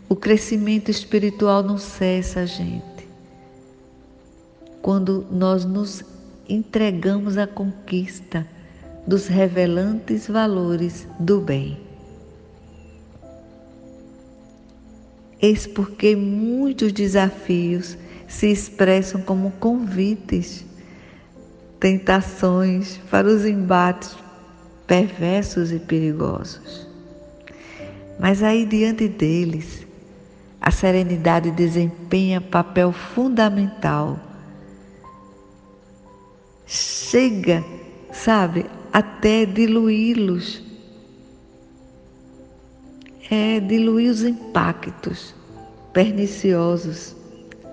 O 0.07 0.15
crescimento 0.15 0.91
espiritual 0.91 1.63
não 1.63 1.79
cessa, 1.79 2.45
gente, 2.45 3.09
quando 4.83 5.25
nós 5.31 5.65
nos 5.65 6.03
entregamos 6.47 7.39
à 7.39 7.47
conquista 7.47 8.47
dos 9.07 9.25
revelantes 9.25 10.27
valores 10.27 11.07
do 11.19 11.41
bem. 11.41 11.79
Eis 15.41 15.65
porque 15.65 16.15
muitos 16.15 16.93
desafios 16.93 17.97
se 18.27 18.51
expressam 18.51 19.23
como 19.23 19.49
convites, 19.53 20.63
tentações 21.85 22.99
para 23.11 23.27
os 23.27 23.45
embates 23.45 24.17
perversos 24.87 25.71
e 25.71 25.77
perigosos. 25.77 26.87
Mas 28.19 28.41
aí 28.41 28.65
diante 28.65 29.07
deles, 29.07 29.85
a 30.59 30.71
serenidade 30.71 31.51
desempenha 31.51 32.41
papel 32.41 32.91
fundamental. 32.91 34.19
Chega, 36.65 37.63
sabe, 38.11 38.65
até 38.91 39.45
diluí-los 39.45 40.63
é 43.29 43.59
diluir 43.59 44.09
os 44.09 44.23
impactos 44.23 45.35
perniciosos, 45.93 47.15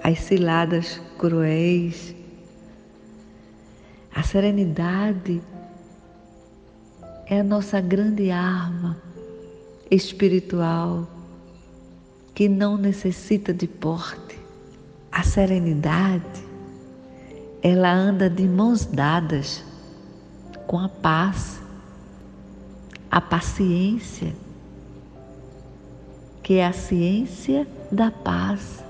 as 0.04 0.18
ciladas 0.18 1.00
cruéis. 1.16 2.21
A 4.14 4.22
serenidade 4.22 5.42
é 7.26 7.40
a 7.40 7.44
nossa 7.44 7.80
grande 7.80 8.30
arma 8.30 8.96
espiritual 9.90 11.08
que 12.34 12.48
não 12.48 12.76
necessita 12.76 13.54
de 13.54 13.66
porte. 13.66 14.38
A 15.10 15.22
serenidade, 15.22 16.44
ela 17.62 17.92
anda 17.92 18.28
de 18.28 18.46
mãos 18.46 18.84
dadas 18.84 19.64
com 20.66 20.78
a 20.78 20.88
paz, 20.88 21.60
a 23.10 23.20
paciência, 23.20 24.34
que 26.42 26.54
é 26.54 26.66
a 26.66 26.72
ciência 26.72 27.66
da 27.90 28.10
paz. 28.10 28.82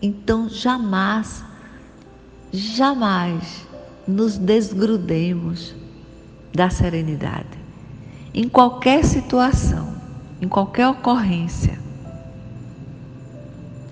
Então, 0.00 0.48
jamais, 0.48 1.44
jamais 2.52 3.66
nos 4.06 4.36
desgrudemos 4.36 5.74
da 6.54 6.68
serenidade. 6.68 7.58
Em 8.34 8.48
qualquer 8.48 9.04
situação, 9.04 9.94
em 10.40 10.48
qualquer 10.48 10.88
ocorrência 10.88 11.80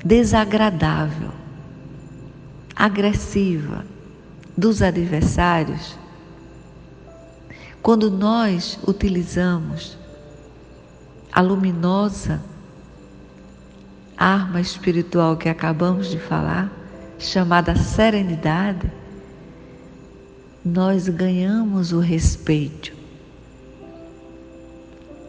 desagradável, 0.04 1.30
agressiva 2.74 3.84
dos 4.56 4.82
adversários, 4.82 5.98
quando 7.82 8.10
nós 8.10 8.78
utilizamos 8.86 9.98
a 11.32 11.40
luminosa 11.40 12.42
arma 14.16 14.60
espiritual 14.60 15.36
que 15.36 15.48
acabamos 15.48 16.08
de 16.08 16.18
falar, 16.18 16.70
chamada 17.20 17.76
serenidade, 17.76 18.90
nós 20.64 21.08
ganhamos 21.08 21.92
o 21.92 22.00
respeito. 22.00 22.92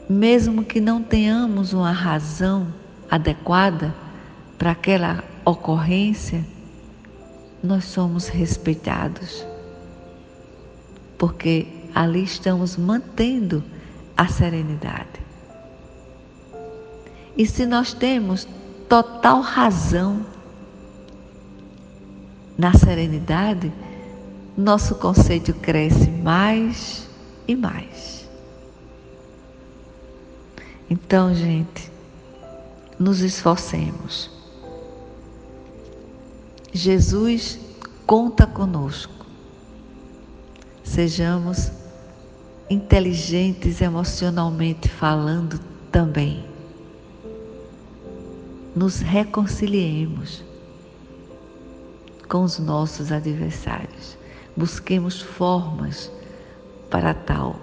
Mesmo 0.10 0.63
que 0.63 0.80
não 0.82 1.04
tenhamos 1.04 1.73
uma 1.73 1.91
razão 1.91 2.67
adequada 3.10 3.93
para 4.58 4.71
aquela 4.71 5.23
ocorrência, 5.45 6.45
nós 7.62 7.86
somos 7.86 8.27
respeitados. 8.27 9.45
Porque 11.17 11.67
ali 11.93 12.23
estamos 12.23 12.77
mantendo 12.77 13.63
a 14.17 14.27
serenidade. 14.27 15.19
E 17.38 17.45
se 17.45 17.65
nós 17.65 17.93
temos 17.93 18.47
total 18.89 19.41
razão 19.41 20.25
na 22.62 22.76
serenidade, 22.76 23.74
nosso 24.56 24.93
conceito 24.93 25.52
cresce 25.52 26.12
mais 26.12 27.10
e 27.47 27.56
mais. 27.56 28.30
Então, 30.88 31.34
gente, 31.34 31.91
nos 33.00 33.21
esforcemos. 33.21 34.30
Jesus 36.71 37.58
conta 38.06 38.45
conosco. 38.45 39.26
Sejamos 40.84 41.71
inteligentes 42.69 43.82
emocionalmente 43.82 44.88
falando 44.88 45.60
também. 45.91 46.45
Nos 48.76 49.00
reconciliemos 49.00 50.50
com 52.31 52.43
os 52.43 52.57
nossos 52.59 53.11
adversários 53.11 54.17
busquemos 54.55 55.21
formas 55.21 56.09
para 56.89 57.13
tal, 57.13 57.57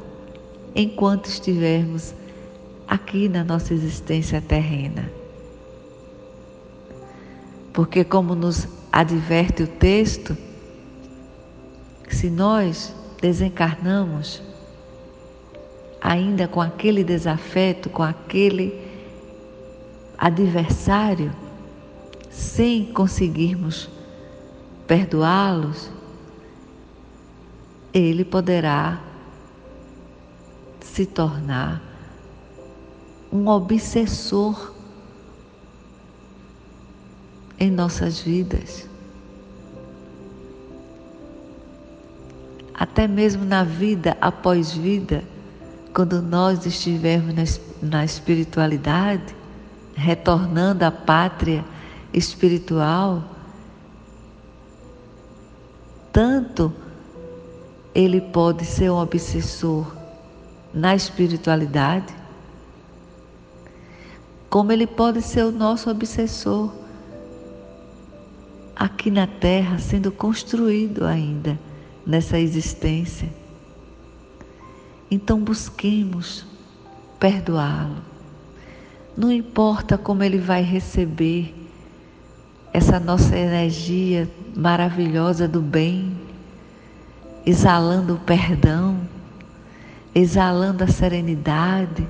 enquanto 0.74 1.24
estivermos 1.24 2.12
aqui 2.86 3.30
na 3.30 3.42
nossa 3.42 3.72
existência 3.72 4.42
terrena. 4.42 5.10
Porque, 7.72 8.04
como 8.04 8.34
nos 8.34 8.68
adverte 8.92 9.62
o 9.62 9.66
texto, 9.66 10.36
se 12.10 12.28
nós 12.28 12.94
desencarnamos 13.22 14.42
ainda 15.98 16.46
com 16.46 16.60
aquele 16.60 17.02
desafeto, 17.02 17.88
com 17.88 18.02
aquele 18.02 18.78
adversário, 20.18 21.32
sem 22.28 22.84
conseguirmos 22.84 23.96
perdoá-los, 24.88 25.90
ele 27.92 28.24
poderá 28.24 28.98
se 30.80 31.04
tornar 31.04 31.80
um 33.30 33.46
obsessor 33.48 34.72
em 37.60 37.70
nossas 37.70 38.20
vidas. 38.20 38.88
Até 42.72 43.06
mesmo 43.06 43.44
na 43.44 43.64
vida 43.64 44.16
após 44.20 44.72
vida, 44.72 45.22
quando 45.92 46.22
nós 46.22 46.64
estivermos 46.64 47.60
na 47.82 48.04
espiritualidade, 48.04 49.34
retornando 49.94 50.84
à 50.84 50.90
pátria 50.90 51.64
espiritual, 52.12 53.37
tanto 56.18 56.72
ele 57.94 58.20
pode 58.20 58.64
ser 58.64 58.90
um 58.90 58.98
obsessor 58.98 59.94
na 60.74 60.96
espiritualidade, 60.96 62.12
como 64.50 64.72
ele 64.72 64.84
pode 64.84 65.22
ser 65.22 65.44
o 65.44 65.52
nosso 65.52 65.88
obsessor 65.88 66.72
aqui 68.74 69.12
na 69.12 69.28
terra, 69.28 69.78
sendo 69.78 70.10
construído 70.10 71.04
ainda 71.04 71.56
nessa 72.04 72.36
existência. 72.36 73.32
Então 75.08 75.38
busquemos 75.38 76.44
perdoá-lo. 77.20 78.02
Não 79.16 79.30
importa 79.30 79.96
como 79.96 80.24
ele 80.24 80.38
vai 80.38 80.62
receber 80.62 81.54
essa 82.78 83.00
nossa 83.00 83.36
energia 83.36 84.30
maravilhosa 84.56 85.48
do 85.48 85.60
bem 85.60 86.16
exalando 87.44 88.14
o 88.14 88.18
perdão, 88.18 89.00
exalando 90.14 90.84
a 90.84 90.86
serenidade. 90.86 92.08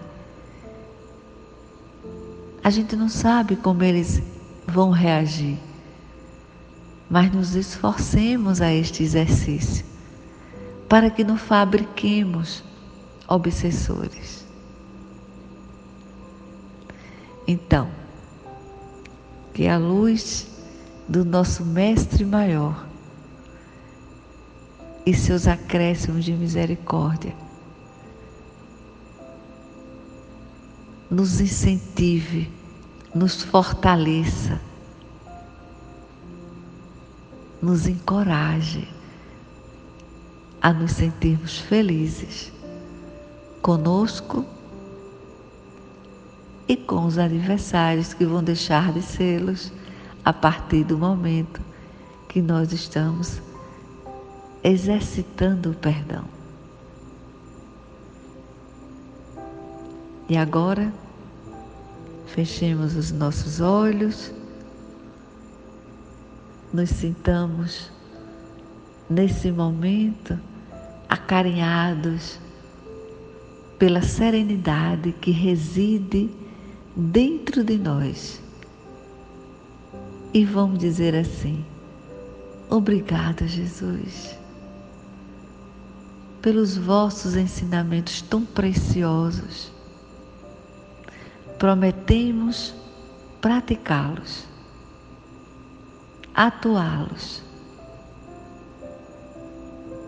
A 2.63 2.69
gente 2.69 2.95
não 2.97 3.09
sabe 3.09 3.57
como 3.57 3.83
eles 3.83 4.23
vão 4.67 4.91
reagir, 4.91 5.59
mas 7.09 7.33
nos 7.33 7.55
esforcemos 7.55 8.61
a 8.61 8.71
este 8.71 9.03
exercício 9.03 9.87
para 10.87 11.09
que 11.09 11.25
não 11.25 11.39
fabriquemos 11.39 12.63
obsessores. 13.27 14.47
Então, 17.47 17.89
que 19.55 19.67
a 19.67 19.79
luz 19.79 20.58
do 21.09 21.25
nosso 21.25 21.65
Mestre 21.65 22.25
Maior 22.25 22.87
e 25.07 25.15
seus 25.15 25.49
acréscimos 25.49 26.23
de 26.23 26.35
misericórdia. 26.35 27.35
Nos 31.11 31.41
incentive, 31.41 32.53
nos 33.15 33.43
fortaleça, 33.43 34.61
nos 37.63 37.87
encoraje 37.87 38.87
a 40.61 40.71
nos 40.75 40.93
sentirmos 40.93 41.59
felizes 41.59 42.53
conosco 43.63 44.45
e 46.69 46.77
com 46.77 47.07
os 47.07 47.17
adversários 47.17 48.13
que 48.13 48.27
vão 48.27 48.45
deixar 48.45 48.93
de 48.93 49.01
sê-los 49.01 49.73
a 50.29 50.33
partir 50.35 50.85
do 50.85 50.99
momento 50.99 51.59
que 52.29 52.43
nós 52.43 52.71
estamos 52.71 53.41
exercitando 54.63 55.71
o 55.71 55.75
perdão. 55.75 56.23
E 60.29 60.37
agora, 60.37 60.93
fechemos 62.27 62.95
os 62.95 63.11
nossos 63.11 63.63
olhos, 63.63 64.31
nos 66.75 66.91
sintamos 66.91 67.91
nesse 69.09 69.51
momento 69.51 70.39
acarinhados 71.09 72.39
pela 73.79 74.03
serenidade 74.03 75.11
que 75.13 75.31
reside 75.31 76.29
dentro 76.95 77.65
de 77.65 77.79
nós. 77.79 78.47
E 80.33 80.45
vamos 80.45 80.79
dizer 80.79 81.15
assim: 81.15 81.65
Obrigada, 82.69 83.47
Jesus, 83.47 84.37
pelos 86.43 86.77
vossos 86.77 87.35
ensinamentos 87.35 88.21
tão 88.21 88.45
preciosos. 88.45 89.73
Prometemos 91.59 92.75
praticá-los, 93.41 94.45
atuá-los, 96.35 97.43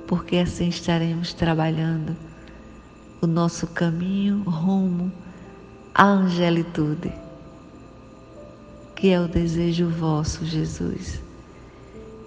porque 0.06 0.36
assim 0.36 0.68
estaremos 0.68 1.32
trabalhando 1.32 2.14
o 3.22 3.26
nosso 3.26 3.66
caminho 3.68 4.42
rumo 4.42 5.10
à 5.94 6.04
angelitude, 6.04 7.12
que 9.00 9.08
é 9.08 9.18
o 9.18 9.26
desejo 9.26 9.88
vosso, 9.88 10.44
Jesus, 10.44 11.22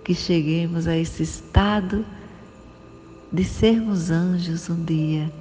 que 0.04 0.16
cheguemos 0.16 0.88
a 0.88 0.98
esse 0.98 1.22
estado 1.22 2.04
de 3.32 3.44
sermos 3.44 4.10
anjos 4.10 4.72
um 4.72 4.84
dia, 4.84 5.32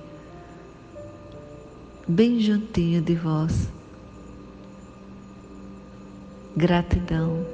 bem 2.07 2.39
juntinho 2.39 3.01
de 3.01 3.15
vós. 3.15 3.67
Gratidão. 6.55 7.47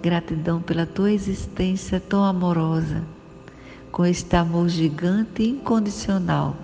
Gratidão 0.00 0.62
pela 0.62 0.86
tua 0.86 1.12
existência 1.12 2.00
tão 2.00 2.24
amorosa 2.24 3.04
com 3.92 4.06
este 4.06 4.34
amor 4.34 4.70
gigante 4.70 5.42
e 5.42 5.50
incondicional 5.50 6.56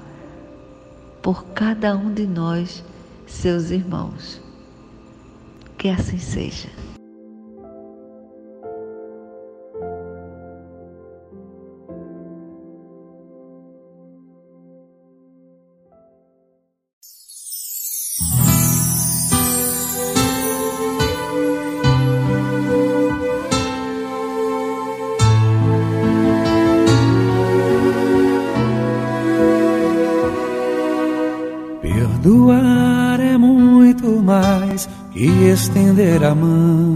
por 1.20 1.44
cada 1.48 1.94
um 1.94 2.10
de 2.10 2.26
nós, 2.26 2.82
seus 3.26 3.70
irmãos. 3.70 4.48
Que 5.80 5.88
assim 5.88 6.18
seja. 6.18 6.68
Estender 35.26 36.24
a 36.24 36.34
mão 36.34 36.94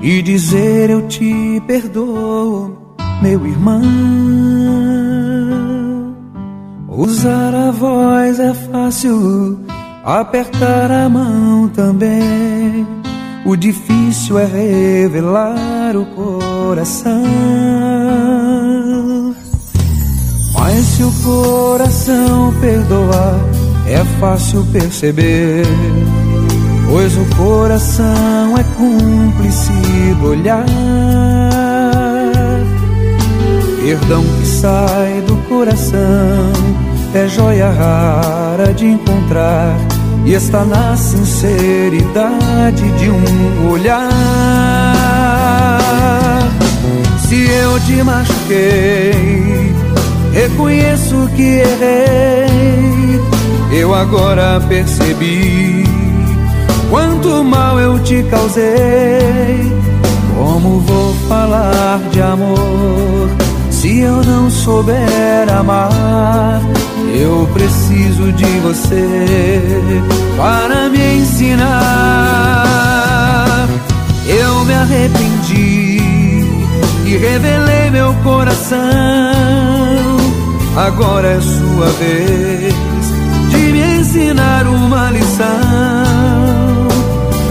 e 0.00 0.22
dizer 0.22 0.90
eu 0.90 1.06
te 1.08 1.62
perdoo, 1.66 2.96
meu 3.22 3.46
irmão. 3.46 3.82
Usar 6.88 7.54
a 7.54 7.70
voz 7.70 8.38
é 8.38 8.54
fácil, 8.54 9.58
apertar 10.04 10.90
a 10.90 11.08
mão 11.08 11.68
também. 11.68 12.86
O 13.44 13.56
difícil 13.56 14.38
é 14.38 14.46
revelar 14.46 15.96
o 15.96 16.06
coração. 16.14 17.24
Mas 20.54 20.84
se 20.84 21.02
o 21.02 21.12
coração 21.22 22.54
perdoar, 22.60 23.38
é 23.86 24.04
fácil 24.18 24.64
perceber 24.72 25.64
pois 26.88 27.16
o 27.16 27.24
coração 27.36 28.56
é 28.58 28.64
cúmplice 28.76 29.72
do 30.20 30.28
olhar. 30.28 30.64
Perdão 33.82 34.22
que 34.22 34.46
sai 34.46 35.22
do 35.26 35.36
coração 35.48 36.52
é 37.14 37.28
joia 37.28 37.70
rara 37.70 38.72
de 38.74 38.86
encontrar 38.86 39.76
e 40.24 40.32
está 40.32 40.64
na 40.64 40.96
sinceridade 40.96 42.90
de 42.98 43.10
um 43.10 43.70
olhar. 43.70 44.10
Se 47.28 47.46
eu 47.46 47.78
te 47.80 48.02
machuquei, 48.02 49.72
reconheço 50.32 51.28
que 51.36 51.60
errei. 51.60 53.20
Eu 53.70 53.94
agora 53.94 54.60
percebi 54.68 55.84
Quanto 56.94 57.42
mal 57.42 57.80
eu 57.80 57.98
te 58.04 58.22
causei, 58.30 59.72
como 60.36 60.78
vou 60.78 61.12
falar 61.28 61.98
de 62.12 62.22
amor 62.22 63.30
se 63.68 63.98
eu 63.98 64.22
não 64.22 64.48
souber 64.48 65.52
amar? 65.52 66.62
Eu 67.12 67.48
preciso 67.52 68.30
de 68.34 68.46
você 68.60 69.08
para 70.36 70.88
me 70.88 71.16
ensinar. 71.16 71.66
Eu 74.28 74.64
me 74.64 74.74
arrependi 74.74 75.98
e 77.06 77.16
revelei 77.16 77.90
meu 77.90 78.14
coração. 78.22 78.78
Agora 80.76 81.26
é 81.26 81.40
sua 81.40 81.86
vez 81.98 82.72
de 83.50 83.72
me 83.72 83.98
ensinar 83.98 84.68
uma 84.68 85.10
lição. 85.10 86.43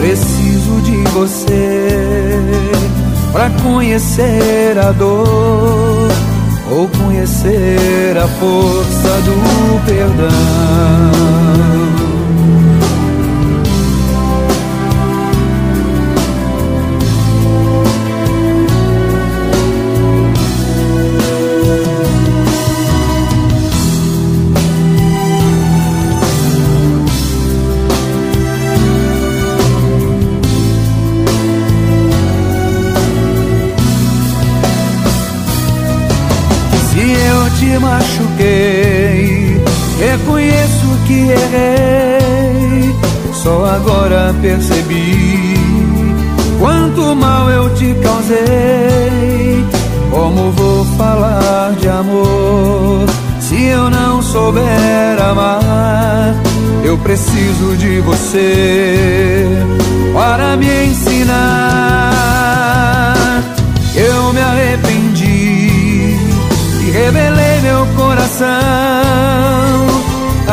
Preciso 0.03 0.81
de 0.81 0.97
você 1.11 1.87
para 3.31 3.49
conhecer 3.61 4.77
a 4.77 4.91
dor 4.91 6.09
ou 6.69 6.89
conhecer 6.89 8.17
a 8.17 8.27
força 8.27 9.21
do 9.21 9.85
perdão. 9.85 10.27
Errei, 41.29 42.95
só 43.33 43.65
agora 43.65 44.33
percebi 44.41 45.57
quanto 46.59 47.15
mal 47.15 47.49
eu 47.49 47.73
te 47.75 47.93
causei. 47.95 49.65
Como 50.09 50.51
vou 50.51 50.85
falar 50.97 51.73
de 51.79 51.89
amor 51.89 53.05
se 53.39 53.63
eu 53.65 53.89
não 53.89 54.21
souber 54.21 55.21
amar? 55.21 56.35
Eu 56.83 56.97
preciso 56.99 57.75
de 57.77 57.99
você 58.01 59.47
para 60.13 60.55
me 60.55 60.85
ensinar. 60.85 62.03
Eu 63.95 64.33
me 64.33 64.41
arrependi 64.41 66.17
e 66.81 66.91
revelei 66.91 67.61
meu 67.61 67.85
coração. 67.95 69.92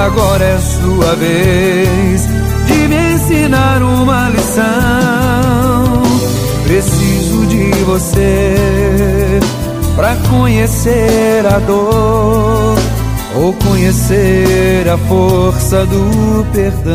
Agora 0.06 0.42
é 0.42 0.58
sua 0.58 1.14
vez 1.14 2.22
de 2.66 2.88
me 2.88 3.12
ensinar 3.14 3.82
uma 3.82 4.30
lição. 4.30 6.02
Preciso 6.64 7.46
de 7.46 7.70
você 7.84 9.40
para 9.94 10.16
conhecer 10.30 11.46
a 11.46 11.58
dor 11.58 12.78
ou 13.36 13.52
conhecer 13.52 14.88
a 14.88 14.96
força 14.96 15.84
do 15.84 16.46
perdão. 16.50 16.94